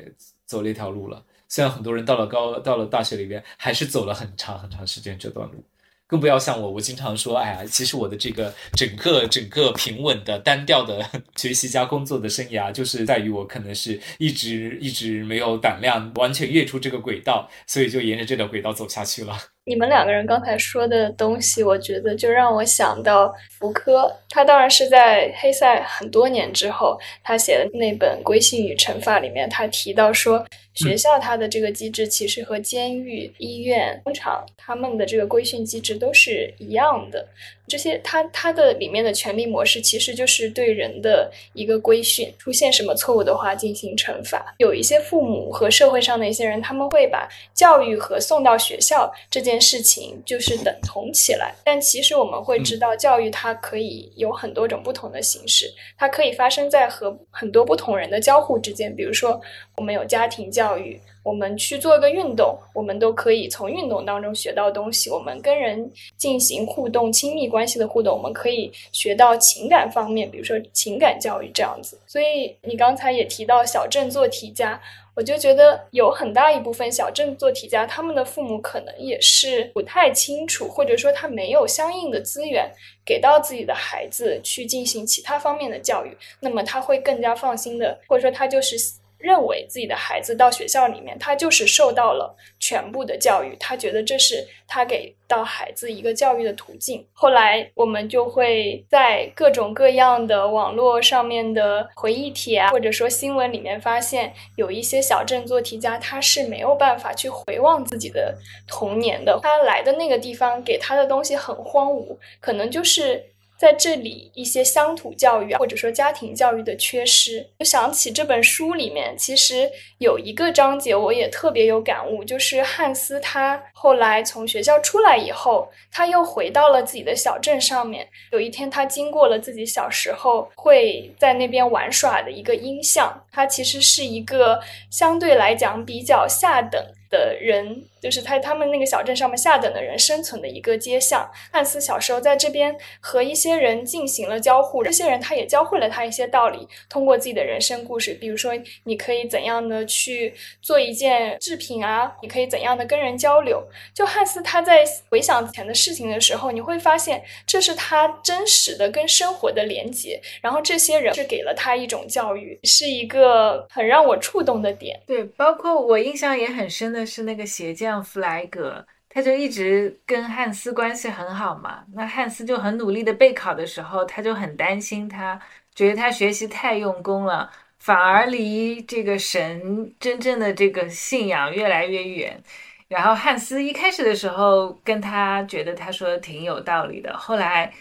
[0.45, 1.25] 走那条路了。
[1.47, 5.63] 虽然很多人到了高到了大学里边，还是走了很长很长时间这段路。
[6.11, 19.37] 更不要像我，我经常说，哎呀，其实我的这个整个整个平稳的单调的 学习加工作的生涯，就是在于我可能是一直一直没有胆量完全跃出这个轨道，所以就沿着这条轨道走下去了。
[19.71, 30.45] 你们两个人刚才说的东西，我觉得就让我想到福柯，他当然是在黑塞很多年之后，他写的那本《规训与惩罚》里面，他提到说。
[30.73, 37.27] 学校它的这个机制其实和监狱、医院、工厂他们的这个规训机制都是一样的。
[37.71, 44.53] 这些它它的里面的权力模式其实就是对人的一个规训，出现什么错误的话进行惩罚。
[44.57, 51.55] 有一些父母和社会上的一些人，他们会把教育和送到学校这件事情就是等同起来。
[51.63, 58.93] 但其实我们会知道，教育它可以有很多种不同的形式，它可以发生在和很多不同人的交互之间。
[58.93, 59.39] 比如说，
[59.77, 60.99] 我们有家庭教育。
[61.23, 65.09] 我们去做个运动，我们都可以从运动当中学到东西。
[65.09, 71.97] 我们跟人进行互动、亲密关系的互动，我们可以学到情感方面，比如说情感教育这样子。
[72.07, 74.81] 所以你刚才也提到小镇做题家，
[75.13, 82.71] 我就觉得有很大一部分小镇做题家，他们的父母可能也是不太清楚，或者说他没有相应的资源
[83.05, 88.75] 给到自己的孩子去进行其他方面的教育，那么他会更加放心的，或者说他就是。
[89.21, 97.05] 认为自己的孩子到学校里面，他就是受到了全部的教育，他觉得这是他给到孩子一个教育的途径。
[97.13, 109.39] 后来我们就会在各种各样的网络上面的回忆帖啊，或者说新闻里面发现，有一些小镇做题家，他是没有办法去回望自己的童年的。
[109.41, 113.30] 他来的那个地方给他的东西很荒芜，可能就是。
[113.61, 117.47] 在这里一些乡土教育或者说家庭教育的缺失。
[117.59, 128.07] 就想起这本书里面，其实有一个章节我也特别有感悟，就是汉斯他后来从学校出来以后，他又回到了自己的小镇上面。
[128.31, 134.59] 有一天，他经过了自己小时候会在那边玩耍的一个音像，他其实是一个
[134.89, 136.83] 相对来讲比较下等。
[137.11, 141.29] 的人，就是在他们那个小镇上面下等的人生存的一个街巷。
[141.51, 148.53] 汉斯小时候在这边和一些人进行了交互，这些人他也教会了他一些道理，通过自己的人生故事，比如说
[148.85, 150.33] 你可以怎样的去
[150.63, 153.63] 做一件制品啊，你可以怎样的跟人交流。
[153.93, 160.19] 就汉斯他在回想以前的事情的时候，你会发现这是他真实的跟生活的连接。
[160.41, 164.99] 然后这些人是给了他一种教育，是一个很让我触动的点。
[165.05, 167.05] 对，包括我印象也很深的。
[167.11, 171.83] 是那个鞋匠像弗莱格，他就一直跟汉斯关系很好嘛。
[171.93, 175.37] 那汉斯就很努力的备考的时候，他就很担心他，
[175.75, 182.41] 觉得他学习太用功了，反而离这个神真正的这个信仰越来越远。
[182.87, 187.73] 然后汉斯一开始的时候跟他觉得他说的挺有道理的，后来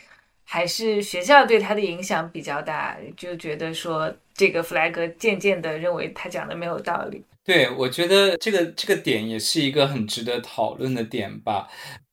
[0.44, 7.24] 还是学校对他的影响比较大，就觉得说这个弗莱格渐渐的认为他讲的没有道理。
[7.50, 11.68] 对，我觉得这个这个点也是一个很值得讨论的点吧。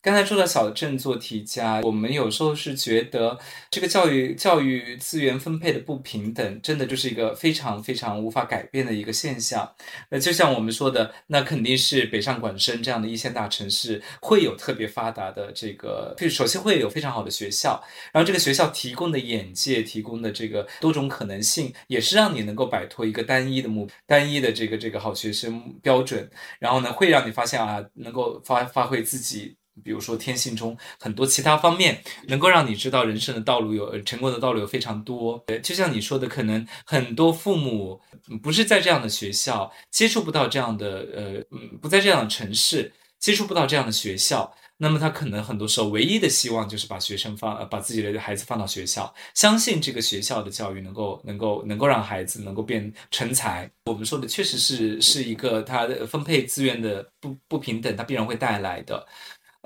[0.07, 3.37] 刚才说到小镇做题家，我们有时候是觉得
[3.69, 9.69] 这个教育教育资源分配的不平等，真的就是一个非常非常无法改变的一个现象。
[10.09, 17.83] 那就像我们说的，那肯定是北上广深这样的一线大城市会有特别发达的这个，首先会有非常好的学校，
[18.13, 29.57] 然后这个学校提供的眼界、提供的这个多种可能性，也是让你能够摆脱一个单一的目单一的这个这个好学生标准，然后呢，会让你发现啊，能够发发挥自己。
[29.83, 35.43] 比如说天性中很多其他方面，能够让你知道人生的道路有成功的道路有非常多。
[35.63, 37.99] 就像你说的，可能很多父母
[38.41, 53.69] 不是在这样的学校接触不到这样的呃不在这样的城市接触不到这样的学校，那么他可能很多时候唯一的希望就是把学生放呃把自己的孩子放到学校，相信这个学校的教育能够能够能够让孩子能够变成才。
[53.85, 59.07] 我们说的确实是是一个它的分配资源的不不平等，它必然会带来的。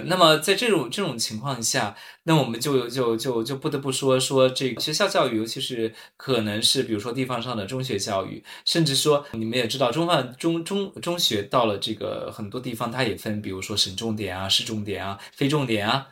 [0.06, 16.08] 那么在这种这种情况下，那我们就就就就不得不说说这个学校教育，尤其是可能是比如说地方上的中学教育，甚至说你们也知道，中范中中中学到了这个很多地方，它也分，比如说省重点啊、市重点啊、非重点啊。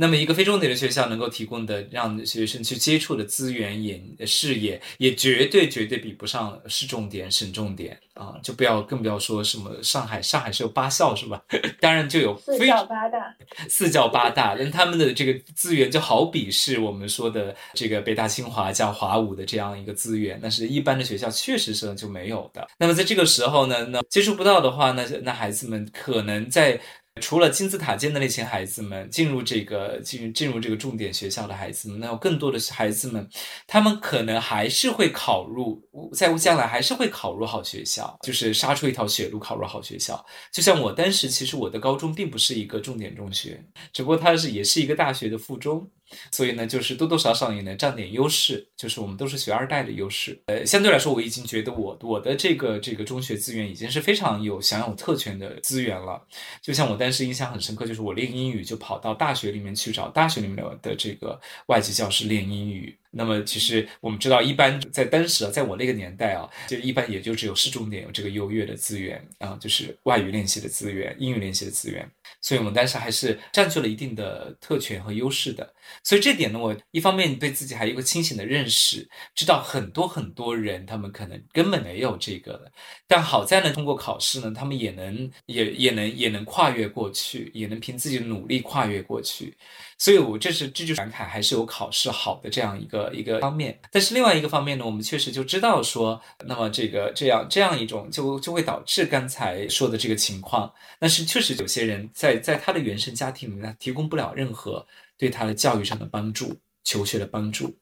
[0.00, 8.34] 那么一个非重点的学校能够提供的让学生去接触的资源、也视野，也绝对绝对比不上市重点、省重点啊！
[8.42, 11.42] 就不要更不要说什么上海，上海是有八校是吧？
[11.80, 13.36] 当然就有四教八大，
[13.68, 22.66] 四教八大，那他们的这个资源就好比是我们说的这个北大、清华加华五的这样一个资源，但是一般的学校确实是就没有的。
[22.78, 26.80] 那么在这个时候呢，那接触不到的话，那那孩子们可能在。
[27.20, 33.28] 除了金字塔尖的那些孩子们进入这个进进入这个重点学校的孩子们，那有更多的孩子们，
[33.66, 35.80] 他们可能还是会考入，
[36.12, 40.24] 在将来还是会考入好学校，就是杀出一条血路考入好学校。
[40.50, 43.62] 就像我当时，其实我的高中并不是一个重点中学，
[43.92, 45.88] 只不过它是也是一个大学的附中。
[46.30, 50.38] 所以呢，就是多多少少也能占点优势，就是我们都是学二代的优势。
[50.46, 56.22] 呃，相对来说，我已经觉得我我的这个这个中学资源已经是非常有享有特权的资源了。
[56.60, 62.96] 就像我当时印象很深刻，就是我练英语就跑到大学里面去找大学里面的的这个外籍教师练英语。
[63.12, 72.08] 那么其实我们知道，一般在当时啊，在我那个年代啊，就一般也就只有市重点有这个优越的资源啊，就是外语练习的资源、英语练习的资源。
[72.40, 75.74] 所以我们当时还是占据了一定的特权和优势的。
[76.02, 82.72] 所以这点呢，我一方面对自己还有一个清醒的认识，知道很多很多人他们可能根本没有这个的，
[83.06, 89.56] 但好在呢，通过考试呢，他们也能也也能也能跨越过去，也能凭自己的努力跨越过去。
[89.98, 93.78] 所以，我这是这就感慨，还是有考试好的这样一个一个方面。
[93.92, 100.72] 但是另外一个方面呢，我们确实就知道说，那么这个这样这样一种就就会导致刚才说的这个情况。
[100.98, 104.86] 但是确实有些人在在他的原生家庭里面提供不了任何
[105.20, 107.78] 对他的教育上的帮助、求学的帮助。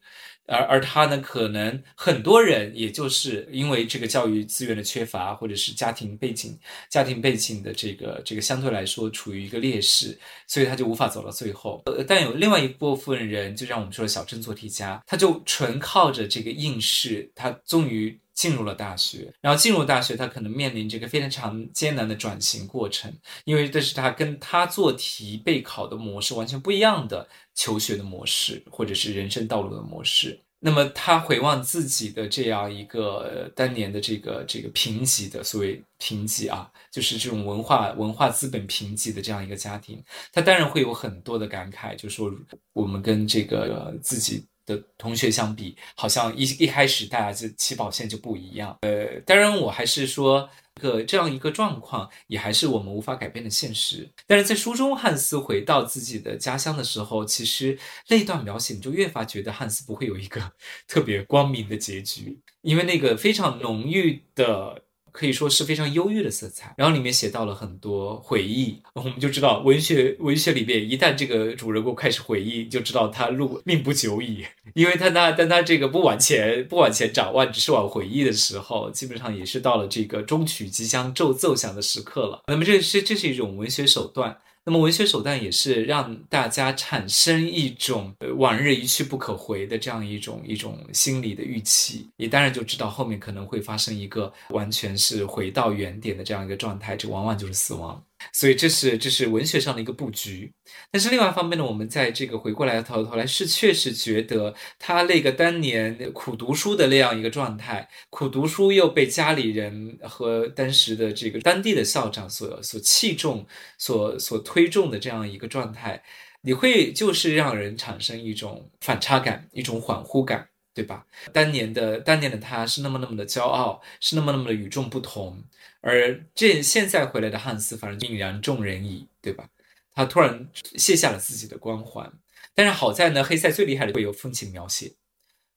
[0.51, 6.59] 而而他呢，可能很多人也就是因为这个教育资源的缺乏，或者是家庭背景、
[6.91, 11.83] 家庭背景的这个这个相对来说处于一个劣势，所以他就无法走到最后。
[11.85, 18.19] 呃，但有另外一部分人，就像我们说的小镇做题家，他就纯靠着这个应试，他终于。
[18.39, 23.13] 进入了大学，然后进入大学，他可能面临这个非常艰难的转型过程，
[23.45, 30.41] 因为这是他跟他做题备考的模式完全不一样的求学的模式，或者是人生道路的模式。
[30.61, 40.01] 那么他回望自己的这样一个当年的这个这个贫瘠的所谓贫瘠啊，就是这种文化文化资本贫瘠的这样一个家庭，
[40.33, 42.33] 他当然会有很多的感慨，就说
[42.73, 48.77] 我们跟这个自己的同学相比，好像一一开始大家这起跑线就不一样。
[48.83, 50.49] 呃，当然我还是说。
[50.81, 54.09] 个这样一个状况，也还是我们无法改变的现实。
[54.29, 60.41] 但是在书中，汉斯回到自己的家乡的时候，其实那段描写，你就越发觉得汉斯不会有一个
[60.87, 64.85] 特别光明的结局，因为那个非常浓郁的。
[65.19, 82.41] 可以说是非常忧郁的色彩，然后里面写到了很多回忆，我们就知道文学文学里面，一旦这个主人公开始回忆，就知道他路命不久矣， 因为他那但他这个不往前不往前展望，只是往回忆的时候，基本上也是到了这个终曲即将奏奏响的时刻了。
[82.47, 84.39] 那么这是这是一种文学手段。
[84.69, 98.05] 那么文学手段也是让大家产生一种往日一去不可回的这样一种一种心理的预期，你当然就知道后面可能会发生一个完全是回到原点的这样一个状态，这往往就是死亡。
[98.33, 100.53] 所以这是这是文学上的一个布局，
[100.91, 113.47] 但是另外一方面呢，我们在这个回过来头头来是确实觉得他那个当年苦读书的那样一个状态，苦读书又被家里人和当时的这个当地的校长所所器重、
[113.79, 116.03] 所所推重的这样一个状态，
[116.43, 120.48] 你会就是让人产生一种反差感、一种恍惚感。
[120.79, 121.05] 对吧？
[121.33, 125.43] 当年的当年的他是那么那么的骄傲，是那么那么的与众不同，
[125.81, 129.49] 而这现在回来的汉斯反而泯然众人矣，对吧？
[129.93, 132.13] 他突然卸下了自己的光环，
[132.55, 134.93] 但是好在呢，黑塞最厉害的会有风景描写。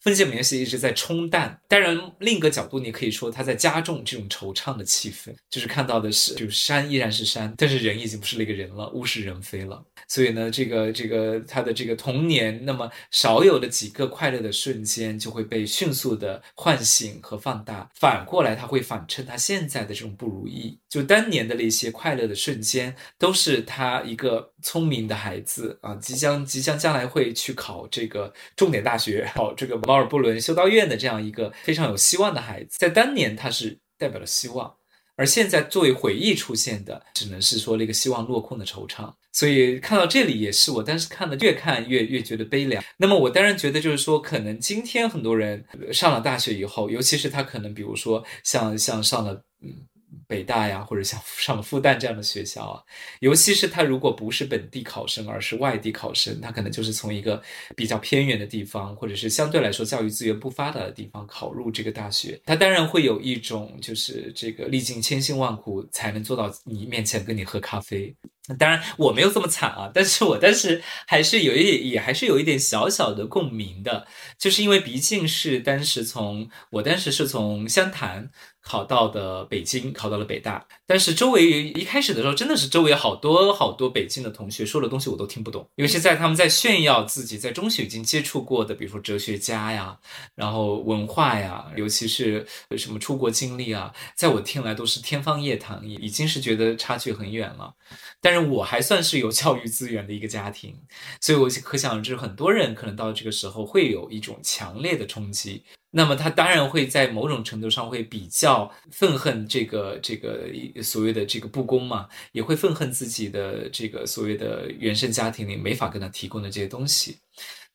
[0.01, 9.79] 风景描写一直在冲淡，当然另一个角度，你可以说他在加重这种惆怅的气氛，就是看到的是，就是山依然是山，但是人已经不是那个人了，物是人非了。
[10.07, 17.87] 所以呢，这个这个他的这个童年那么少有的几个快乐的瞬间，就会被迅速的唤醒和放大。
[17.93, 29.79] 反过来，他会反衬他现在的这种不如意，就当年的那些快乐的瞬间，都是他一个聪明的孩子啊，即将即将将来会去考这个重点大学，考这个。
[29.91, 34.73] 奥尔布伦修道院的这样一个非常有希望的孩子，在当年他是代表了希望，
[35.17, 39.13] 而现在作为回忆出现的，只能是说那个希望落空的惆怅。
[39.33, 42.81] 所以看到这里，也是我当时看的越看越越觉得悲凉。
[42.97, 49.87] 那么我当然觉得，就是说，可能今天很多人上了大学以后，尤其是他可能比如说像像上了嗯。
[50.31, 52.81] 北大呀，或者像上复旦这样的学校啊，
[53.19, 57.43] 尤其是他如果不是本地考生，而是外地考生，他可能就是从一个
[57.75, 68.15] 比较偏远的地方，或者是相对来说教育资源不发达的地方考入这个大学，他当然会有一种就是这个历尽千辛万苦才能坐到你面前跟你喝咖啡。
[68.57, 78.29] 当然我没有这么惨啊，但是我但是还是有一点也还是有一点小小的共鸣的，就是因为毕竟是当时从我当时是从湘潭。
[78.63, 89.97] 考到的北京，考到了北大，但是周围一开始的时候，真的是周围好多好多北京的同学说的东西我都听不懂，尤其在他们在炫耀自己在中学已经接触过的，比如说哲学家呀，
[90.35, 92.45] 然后文化呀，尤其是
[92.77, 97.73] 什么出国经历啊，在我听来都是天方夜谭，已经是觉得差距很远了。
[98.21, 100.73] 但但是我还算是有教育资源的一个家庭，
[101.19, 105.65] 所以我可想而知，很多人可能到这个时候会有一种强烈的冲击。
[105.91, 110.47] 那么他当然会在某种程度上会比较愤恨这个这个
[110.81, 117.17] 所谓的这个不公嘛，也会愤恨自己的这个所谓的原生家庭里没法跟他提供的这些东西。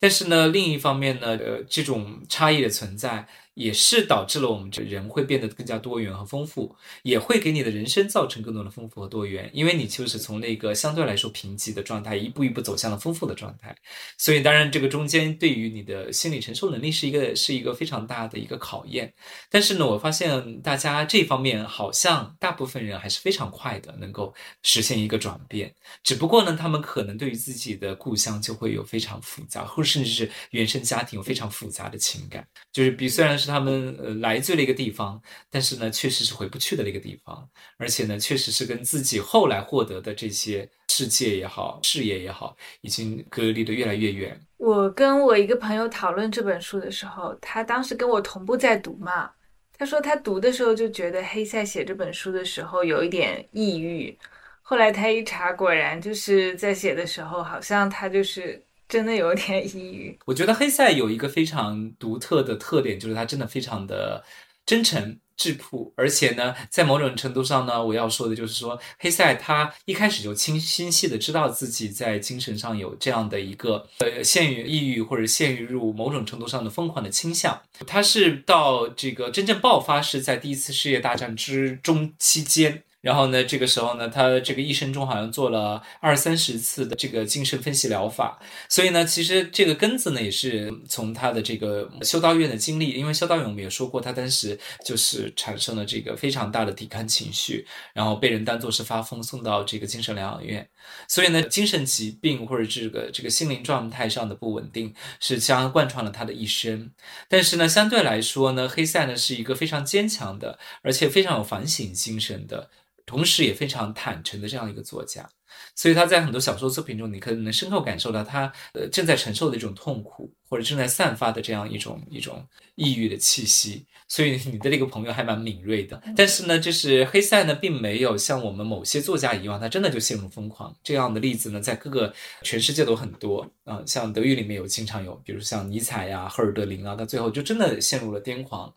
[0.00, 3.28] 但是呢，另一方面呢，呃，这种差异的存在。
[3.56, 13.74] 也是导致了我们这人会变得更加多元和丰富，也会给你的人生造成更多的丰富和多元，因为你就是从那个相对来说贫瘠的状态，一步一步走向了丰富的状态。
[14.18, 19.10] 所以，当然这个中间对于你的心理承受能力是一个是一个非常大的一个考验。
[19.50, 33.45] 但是呢，我发现大家这方面好像大部分人还是非常快的能够实现一个转变，只不过呢，他们可能对于自己的故乡就会有非常复杂，或甚至是原生家庭有非常复杂的情感，就是比虽然是。
[33.46, 35.20] 他们呃来自了一个地方，
[35.50, 44.38] 但是呢，确实是回不去的那个地方，而且呢，确实是跟自己后来获得的这些世界也好、事业也好，已经隔离的越来越远。
[44.56, 49.30] 我跟我一个朋友讨论这本书的时候，他当时跟我同步在读嘛，
[49.78, 54.18] 他说他读的时候就觉得黑塞写这本书的时候有一点抑郁，
[54.62, 58.65] 后来他一查，果然就是在写的时候，好像他就是。
[58.88, 60.18] 真的有点抑郁。
[60.26, 64.24] 我觉得黑塞有一个非常独特的特点，就是他真的非常的
[64.64, 65.18] 真诚。
[65.38, 77.60] 质朴，而且呢，在某种程度上呢，我要说的就是说，黑塞他一开始就清清晰的知道自己在精神上有这样的一个呃陷于抑郁或者陷于入某种程度上的疯狂的倾向。
[77.86, 82.82] 他是到这个真正爆发是在第一次世界大战之中期间。
[83.06, 88.36] 然后呢，这个时候呢，他这个一生中好像做了二三十次的这个精神分析疗法，
[88.68, 97.64] 所以呢，其实这个根子呢也是从他的这个修道院的经历，因为修道院我们也说过，他当时就是产生了这个非常大的抵抗情绪，
[97.94, 100.68] 然后被人当作是发疯送到这个精神疗养院，
[101.06, 106.90] 所以呢，精神疾病或者这个这个心灵状态上的不稳定是将贯穿了他的一生。
[107.28, 112.68] 但是呢，相对来说呢，黑塞呢是一个非常坚强的，而且非常有反省精神的。
[113.06, 115.26] 同时也非常坦诚的这样一个作家，
[115.74, 123.86] 所以他在很多小说作品中，你可能能深刻感受到他呃正在承受的一种痛苦，或者正在散发的这样一种一种抑郁的气息。
[124.08, 130.72] 所以你的这个朋友还蛮敏锐的，但是呢，就是黑塞呢，并没有像我们某些作家一样，他真的就陷入疯狂。
[130.84, 138.72] 这样的例子呢，在各个全世界都很多啊，像德语里面有经常有，比如像尼采呀、赫尔德林啊，他最后就真的陷入了癫狂。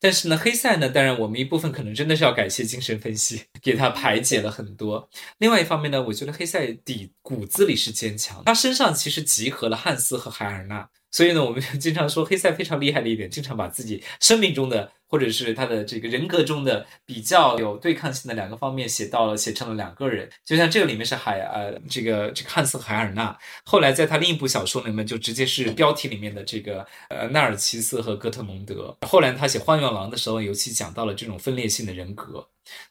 [0.00, 5.08] 但是呢，黑塞呢，当然我们一部分可能真的是要感谢精神分析，给他排解了很多。
[5.38, 10.88] 另外一方面呢，我觉得黑塞底骨子里是坚强，他身上其实集合了汉斯和海尔纳。
[11.14, 20.28] 所以呢，我们经常说黑塞非常厉害的一点，经常把自己生命中的或者是他的这个人格中的比较有对抗性的两个方面写到了，写成了两个人。
[20.44, 28.96] 就像这个里面是海呃这个这个汉斯和海尔纳，后来在他另一部小说里面就直接是标题里面的这个呃纳尔齐斯和哥特蒙德。
[29.02, 32.44] 后来他写《荒原狼》的时候，尤其讲到了这种分裂性的人格，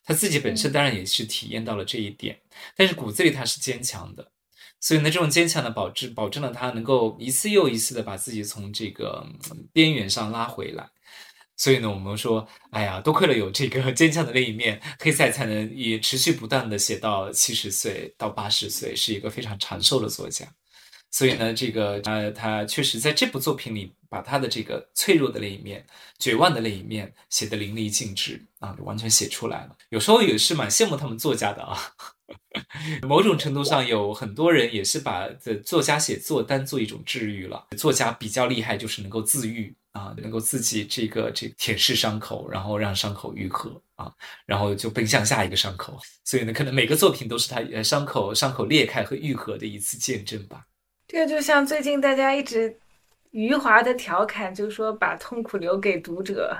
[0.05, 2.39] 他自己本身当然也是体验到了这一点，
[2.77, 4.31] 但是骨子里他是坚强的。
[4.83, 9.25] 所以呢，这种坚强的保质，保证了他能够一次又一次的把自己从这个
[9.71, 10.85] 边缘上拉回来。
[11.55, 20.45] 所以呢，我们说，哎呀，多亏了有这个坚强的那一面，黑塞才能也持续不断的写到七十岁到八十岁，是一个非常长寿的作家。
[21.11, 25.85] 所以呢，这个呃，他确实在这部作品里，把他的这个脆弱的那一面、
[26.19, 29.77] 绝望的那一面写得淋漓尽致啊，完全写出来了。
[29.91, 31.79] 有时候也是蛮羡慕他们作家的啊。
[33.07, 37.67] 某种程度上，有很多人也是把的作家写作当做一种治愈了。
[37.77, 44.11] 作家比较厉害，就是能够自愈啊，能够自己这个这舔舐伤口，然后让伤口愈合啊，
[44.45, 45.97] 然后就奔向下一个伤口。
[46.23, 50.65] 所以呢，可能每个作品都是他呃伤口伤口裂开和愈合的一次见证吧。
[51.07, 52.75] 这个就像最近大家一直
[53.31, 56.57] 余华的调侃，就是说把痛苦留给读者。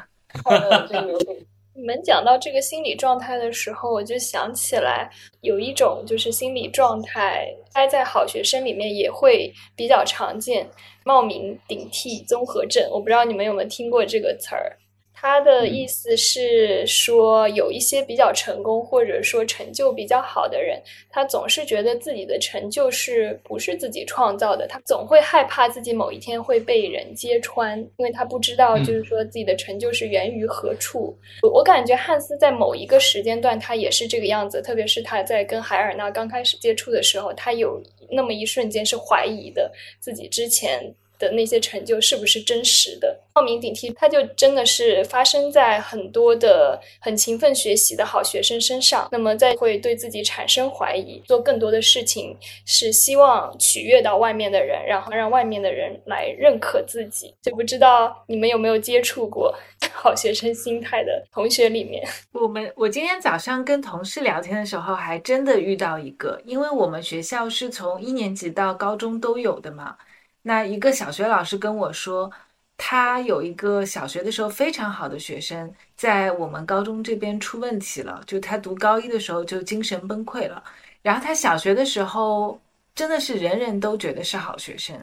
[1.76, 5.10] 你们讲到这个心理状态的时候，我就想起来
[5.41, 10.70] 有一种就是心理状态，待在好学生里面也会比较常见，
[11.04, 12.88] 冒名顶替综合症。
[12.91, 14.78] 我不知道你们有没有听过这个词儿。
[15.24, 20.78] 他的意思是说，有一些比较成功或者说成就比较好的人，
[21.10, 31.18] 他总是觉得自己的成就是不是自己创造的，他总会害怕自己某一天会被人揭穿，因为他不知道就是说自己的成就是源于何处。
[31.41, 37.82] 我感觉汉斯在某一个时间段他也是这个样子，特别是他在跟海尔纳刚开始接触的时候，他有
[38.12, 39.72] 那么一瞬间是怀疑的
[40.02, 40.94] 自己之前。
[41.24, 43.20] 的那些成就是不是真实的？
[43.34, 49.08] 冒名顶替，它就真的是发生在很多的很勤奋学习的好学生身上。
[49.12, 57.34] 那么，在会对自己产生怀疑，做更多的事情是希望取悦到外面的人，然后让外面的人来认可自己。
[57.41, 59.56] 就不知道你们有没有接触过
[59.91, 62.06] 好学生心态的同学里面？
[62.34, 69.95] 我们我今天早上跟同事聊天的时候，还真的遇到一个，因为我们学校是从一年级到高中都有的嘛。
[70.44, 72.32] 那一个小学老师跟我说，
[72.78, 80.61] 他有一个小学的时候非常好的学生，在我们高中这边出问题了，就他读高一的时候就精神崩溃了。
[81.02, 82.61] 然后他小学的时候
[82.94, 84.95] 真的是人人都觉得是好学生。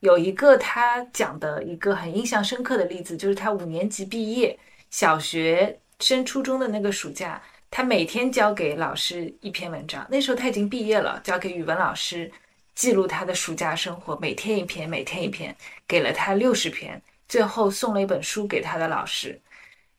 [0.00, 4.56] 有一个他讲的一个很印象深刻的例子，就是他五年级毕业，
[4.90, 10.06] 小学升初中的那个暑假，他每天交给老师一篇文章。
[10.10, 12.30] 那时候他已经毕业了，交给语文老师。
[12.74, 15.54] 记录他的暑假生活，每天一篇，每天一篇，
[15.86, 19.40] 给了他六十篇，最后送了一本书给他的老师。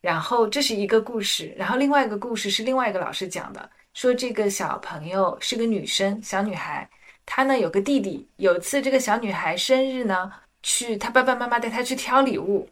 [0.01, 6.87] 然后这是一个故事，然后另外一个故事是另外一个老师讲的，说这个小朋友是个女生，小女孩，
[7.25, 8.27] 她呢有个弟弟。
[8.35, 10.31] 有次这个小女孩生日呢，
[10.61, 12.69] 去她爸爸妈妈带她去挑礼物，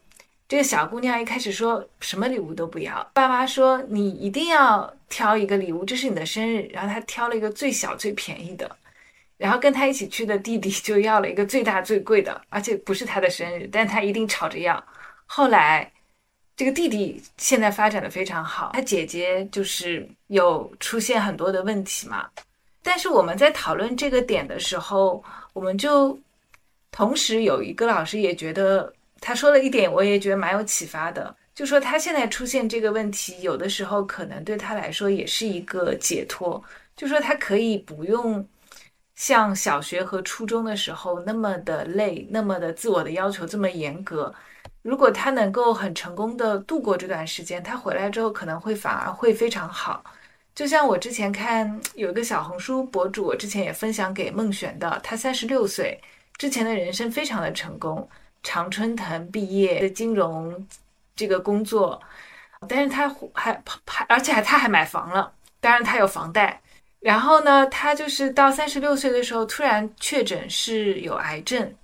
[0.47, 6.69] 这个小姑娘一开始说什么礼物都不要，爸妈说你一定要挑一个礼物，这是你的生日。
[6.71, 8.77] 然后她挑了一个最小最便宜的。
[9.43, 14.81] 然后跟他一起去的弟弟 就要了一个最大最贵的，而且不是他的生日，但他一定吵着要。
[15.25, 15.91] 后来
[16.55, 22.25] 这个弟弟现在发展的非常好，他姐姐就是有出现很多的问题嘛。
[22.81, 25.21] 但是我们在讨论这个点的时候，
[25.51, 26.17] 我们就
[26.89, 36.63] 同时有一个老师也觉得他说了一点，我也觉得蛮有启发的，就说他现在出现这个问题，有的时候可能对他来说也是一个解脱，
[36.95, 38.47] 就说他可以不用
[39.23, 44.35] 像小学和初中的时候那么的累，那么的自我的要求这么严格。
[44.81, 50.03] 如果他能够很成功的度过这段时间，他回来之后可能会反而会非常好。
[50.53, 55.97] 就像我之前看有一个小红书博主，我之前也分享给孟璇的，他三十六岁
[56.37, 58.05] 之前的人生非常的成功，
[58.43, 60.67] 常春藤毕业的金融
[61.15, 61.97] 这个工作，
[62.67, 65.31] 但是他还还而且还他还买房了，
[65.61, 66.59] 当然他有房贷。
[67.03, 71.75] 然后呢，他就是到三十六岁的时候突然确诊是有癌症。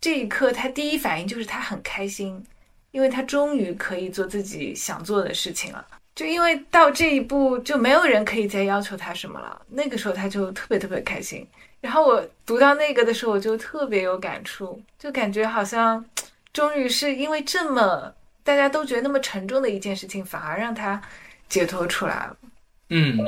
[0.00, 2.42] 这一刻，他第一反应就是他很开心，
[2.90, 5.86] 因为他终于可以做自己想做的事情了。
[6.14, 9.60] 就因为到这一步，就没有人可以再要求他什么了。
[9.68, 11.46] 那个时候，他就特别特别开心。
[11.82, 16.02] 然后我读到那个的时候，我就特别有感触，就感觉好像
[16.54, 18.10] 终于是因为这么
[18.42, 21.02] 大家都觉得那么沉重的一件事情，反而让他
[21.50, 22.36] 解脱出来了。
[22.88, 23.18] 嗯。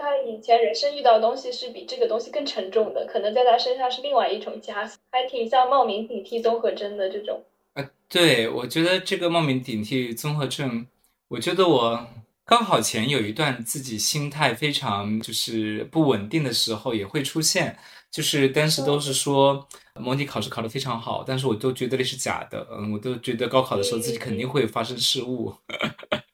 [0.00, 7.44] 他以前人生遇到的东西是比这个东西更沉重的，可能在他身上是另外一种枷锁，还挺像冒名顶替综合征的这种。
[7.74, 10.86] 呃，对，我觉得这个冒名顶替综合症，
[11.28, 12.06] 我觉得我
[12.46, 17.76] 高考前有一段自己心态非常就是不稳定的时候也会出现，
[18.10, 25.52] 就是当时都是说模拟考试考得非常好，但是我都觉得那是假的，嗯，我都觉得高考的时候自己肯定会发生失误。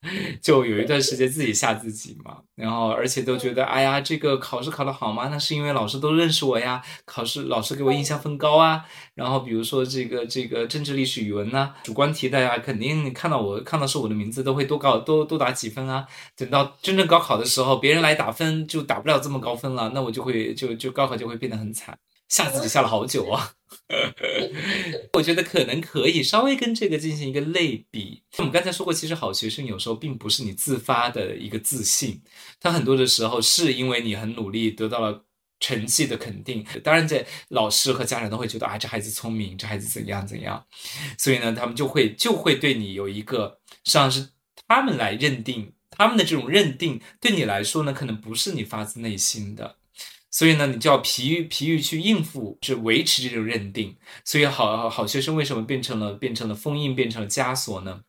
[0.40, 5.26] 就有一段时间自己吓自己嘛，然后而且都觉得，哎呀，这个考试考得好吗？
[5.28, 8.84] 那是因为老师都认识我呀，考试老师给我印象分高啊。
[9.16, 16.06] 然后比如说这个这个政治、历史、语文呐，主观题大家，肯定看到我看到是我的名字都会多高多多打几分啊。
[16.36, 21.98] 等到真正高考的时候，别人来打分就打不了这么高分了，那我就会就就高考就会变得很惨。
[22.28, 23.54] 吓自己吓了好久啊！
[25.14, 28.22] 我觉得可能可以稍微跟这个进行一个类比。
[28.36, 32.22] 我们刚才说过，其实好学生有时候并不是你自发的一个自信，
[32.60, 35.24] 他很多的时候是因为你很努力得到了
[35.58, 36.64] 成绩的肯定。
[36.84, 40.62] 当然，这老师和家长都会觉得啊，这孩子聪明，这孩子怎样怎样，
[41.16, 44.28] 所以呢，他们就会就会对你有一个，实际上是
[44.66, 49.77] 他们来认定，他们的这种认定对你来说呢，可能不是你发自内心的。
[50.30, 53.96] 所以呢，你就要疲于疲于去应付，去维持这种认定。
[54.24, 58.00] 所以好好学生为什么变成了变成了封印，变成了枷锁呢？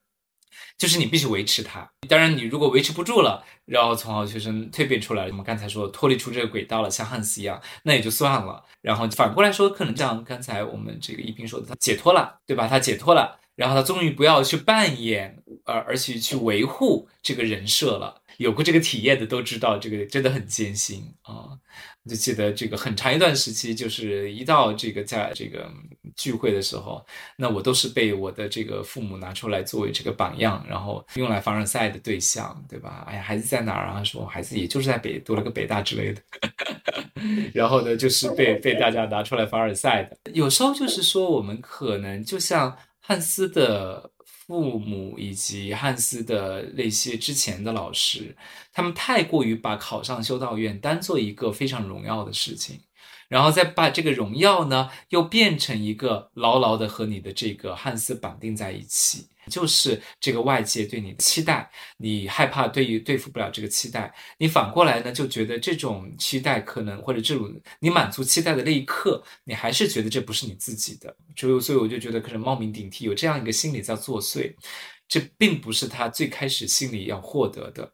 [0.78, 1.90] 就是你必须维持它。
[2.08, 8.64] 当然，你如果维持不住了，然后从好学生蜕变出来，我们刚才说脱离出这个轨道了，像汉斯一样，那也就算了。
[8.82, 12.66] 然后反过来说，可能像刚才我们这个一斌说的，他解脱了，对吧？
[12.68, 18.22] 他解脱了，然后他终于不要去扮演，而而且去维护这个人设了。
[18.38, 21.60] 有过这个体验的都知道，这个真的很艰辛啊。
[22.10, 25.72] 就记得这个很长一段时期，就是一到这个在这个
[26.16, 27.06] 聚会的时候，
[27.38, 33.06] 那我都是被我的这个父母拿出来作为这个榜样，然后用来凡尔赛的对象，对吧？
[33.08, 34.04] 哎呀，孩子在哪儿啊？
[34.04, 36.22] 说孩子也就是在北读了个北大之类的，
[37.54, 40.32] 然后呢，就是被被大家拿出来凡尔赛的。
[40.34, 44.12] 有时候就是说，我们可能就像汉斯的。
[44.50, 48.36] 父母以及汉斯的那些之前的老师，
[48.74, 52.80] 他们太过于把考上修道院当做一个非常荣耀的事情。
[53.28, 74.54] 然后再把这个荣耀呢，又变成一个牢牢的和你的这个汉斯绑定在一起，就是这个外界对你的期待，你害怕对于对付不了这个期待，你反过来呢就觉得这种期待可能或者这种你满足期待的那一刻，你还是觉得这不是你自己的，所以所以我就觉得可能冒名顶替有这样一个心理在作祟，
[75.08, 77.92] 这并不是他最开始心里要获得的，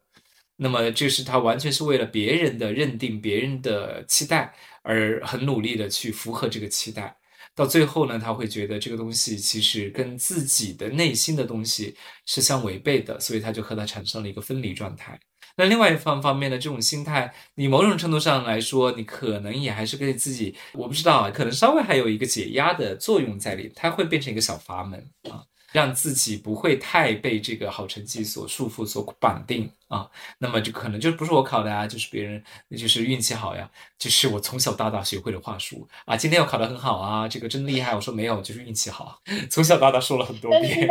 [0.58, 4.54] 那么这是他完全是为了别人的认定，别人的期待。
[4.88, 7.18] 而很努力的去符合这个期待，
[7.56, 11.96] 到最后呢，他会觉得这个东西其实跟自己的内心的东西
[12.26, 15.18] 是相违背的，所以他就和他产生了一个分离状态。
[15.58, 25.00] 那另外一方方面呢，这种心态，你某种程度上来说，你可能也还是给自己，我不知道啊，可能稍微还有一个解压的作用在里，它会变成一个小阀门
[25.30, 25.42] 啊。
[25.76, 33.70] 让自己不会太被这个好成绩所束缚、所绑定啊，那么就可能就不是我考的啊，就是别人，那就是运气好呀，
[34.00, 36.16] 就是我从小到大学会的话术啊。
[36.16, 37.94] 今天我考得很好啊，这个真厉害。
[37.94, 39.20] 我说没有，就是运气好。
[39.52, 40.88] 从小到大说了很多遍。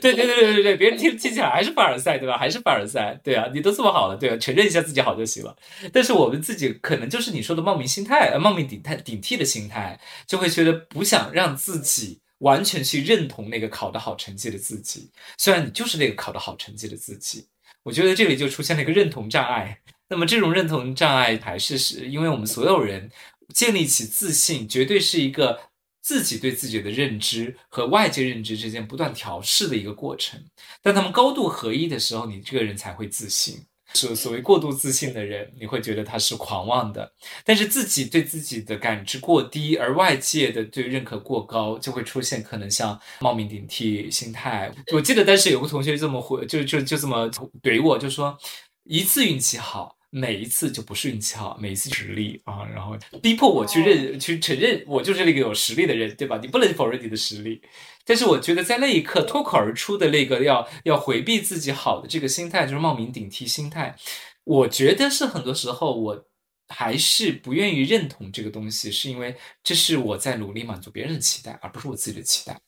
[0.00, 2.38] 对对对对对对，别人听听起来还是凡尔赛，对吧？
[2.38, 5.54] 还是凡尔赛，对啊，你都这么好了，对啊，承认一下自己好就行了。
[5.92, 12.22] 但是我们自己可能就是你说的冒名心态，呃，冒名顶替顶替的心态，就会觉得不想让自己。
[12.38, 17.46] 完全去认同那个考得好成绩的自己，虽然你就是那个考得好成绩的自己，
[17.82, 19.80] 我觉得这里就出现了一个认同障碍。
[20.08, 23.10] 那么这种认同障碍还是是因为我们所有人
[23.54, 25.58] 建立起自信，绝对是一个
[26.02, 30.40] 自己对自己的认知和外界认知之间不断调试的一个过程。
[30.82, 33.64] 当他们高度合一的时候，你这个人才会自信。
[33.94, 37.02] 所所谓过度自信的人，你会觉得他是狂妄的；
[37.44, 44.70] 但是自己对自己的感知过低，而外界的对认可过高，就会出现可能像冒名顶替心态。
[44.92, 47.30] 我记得当时有个同学这么回，就就就这么
[47.62, 48.36] 怼我，就说
[48.84, 56.38] 一次运气好，每一次就不是运气好，每一次实力啊，然后逼迫我去认去承认我就是那个有实力的人，对吧？
[56.40, 57.60] 你不能否认你的实力。
[58.04, 63.96] 但是我觉得，在那一刻脱口而出的那个要要回避自己好的这个心态，就是冒名顶替心态。
[64.44, 66.24] 我觉得是很多时候我
[66.68, 72.60] 还是不愿意认同这个东西，是因为这是我在努力满足别人的期待，而不是我自己的期待。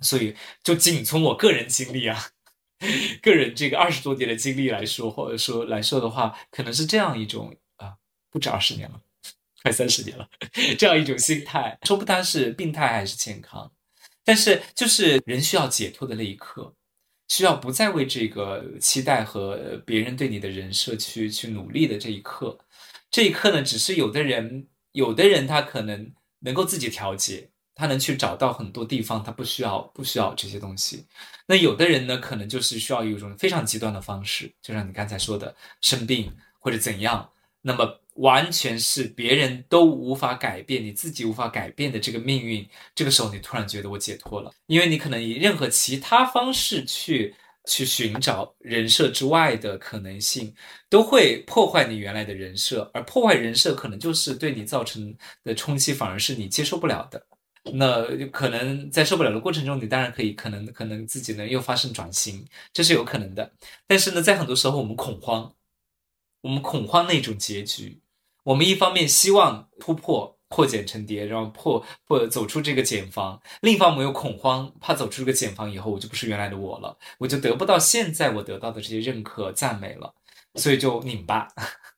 [0.00, 2.16] 所以，就仅从我个人经历啊，
[3.20, 7.94] 个人这个二十多年的经历来说，或者说来说的话，可能是这样一种啊，
[8.30, 9.00] 不止二十年了，
[9.62, 10.28] 快三十年了，
[10.78, 13.72] 这样一种心态，说不它是病态还是健康。
[14.24, 16.74] 但是，就是人需要解脱的那一刻，
[17.28, 22.58] 需要不再为这个期待和别人对你的人设去去努力的这一刻，
[23.10, 31.06] 这一刻呢，只是有的人，有的人他可能能够自己调节，他能去找到很多地方，他不需要不需要这些东西。
[31.46, 37.30] 那有的人呢，可能就是需要一种非常极端的方式，就像你刚才说的，生病或者怎样，
[37.60, 37.98] 那么。
[38.16, 42.68] 完全是别人都无法改变，你自己无法改变的这个命运。
[42.94, 47.34] 这个时候，你突然觉得我解脱了，因为你可能以任何其他方式去
[47.64, 50.54] 去寻找人设之外的可能性，
[50.90, 57.26] 都会破坏你原来的人设，而破坏人设可能就是对你造成的冲击，反而是你接受不了的。
[57.72, 63.52] 那可能在受不了的过程中，你当然可以，可能可能自己呢又发生转型，这是有可能的。
[63.86, 65.54] 但是呢，在很多时候我们恐慌，
[66.40, 68.00] 我们恐慌那种结局。
[68.44, 80.12] 我们一方面希望突破破茧成蝶，然后破破走出这个茧房；另一方面又恐慌，怕走出这个茧房以后，我就不是原来的我了，我就得不到现在我得到的这些认可赞美了，
[80.56, 81.46] 所以就拧巴。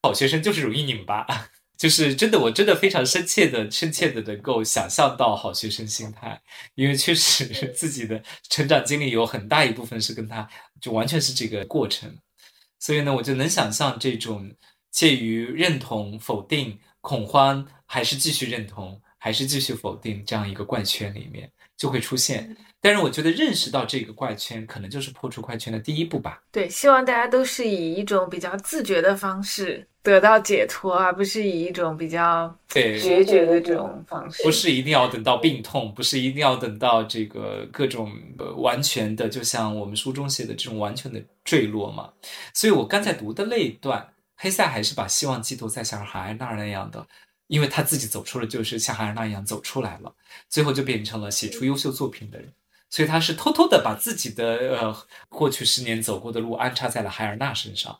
[0.02, 1.26] 好学生就是容易拧巴，
[1.76, 6.40] 就是真的，我真的非常深切的、深切的能够想象到好学生心态，
[6.74, 10.48] 因为确实自己的成长经历有很大一部分是跟他
[10.80, 12.16] 就完全是这个过程，
[12.78, 14.50] 所以呢，我就能想象这种。
[14.94, 22.56] 介于认同、否定、恐慌，还是继续认同，还是继续否定这样一个怪圈里面，就会出现。
[22.80, 26.40] 但是我觉得认识到这个怪圈，可能就是破除怪圈的第一步吧。
[26.52, 34.44] 对，希望大家都是以一种比较自觉的方式得到解脱，而不是以一种比较对决绝的这种方式。
[34.44, 38.12] 不是一定要等到病痛，不是一定要等到这个各种
[38.58, 42.10] 完全的，就像我们书中写的这种完全的坠落嘛。
[42.52, 44.10] 所以我刚才读的那一段。
[44.36, 47.06] 黑塞还是把希望寄托在像海尔纳那样的，
[47.46, 50.12] 因为他自己走出了，就是像海尔纳一样走出来了，
[50.50, 52.52] 最后就变成了写出优秀作品的人。
[52.90, 54.96] 所以他是偷偷的把自己的呃
[55.28, 57.96] 过去十年走过的路安插在了海尔纳身上，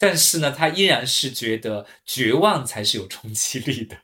[0.00, 3.96] 但是呢，他依然是觉得绝望才是有冲击力的，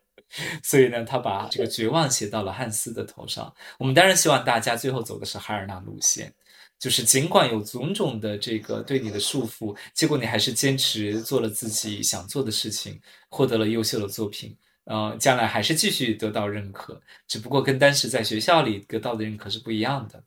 [0.63, 3.53] 所以呢，他把这个绝望写到了汉斯的头上。
[3.79, 6.33] 我们当然希望大家最后走的是海尔纳路线。
[6.79, 13.01] 就是尽管有种种的这个对你的束缚，结果你还是坚持做了自己想做的事情，
[13.31, 14.55] 获得了优秀的作品，
[14.85, 20.23] 呃，将来还是继续得到认可，只不过跟当时在学校里得到的认可是不一样的。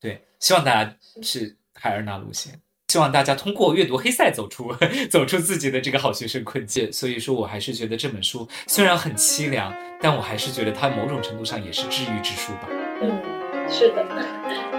[0.00, 2.58] 对，希望大家是海尔纳路线，
[2.90, 4.74] 希望大家通过阅读黑塞走出
[5.08, 6.92] 走出自己的这个好学生困境。
[6.92, 12.68] 所以说我还是觉得这本书虽然很凄凉，但我还是觉得它某种程度上也是治愈之书吧。
[13.00, 13.22] 嗯，
[13.70, 14.69] 是的。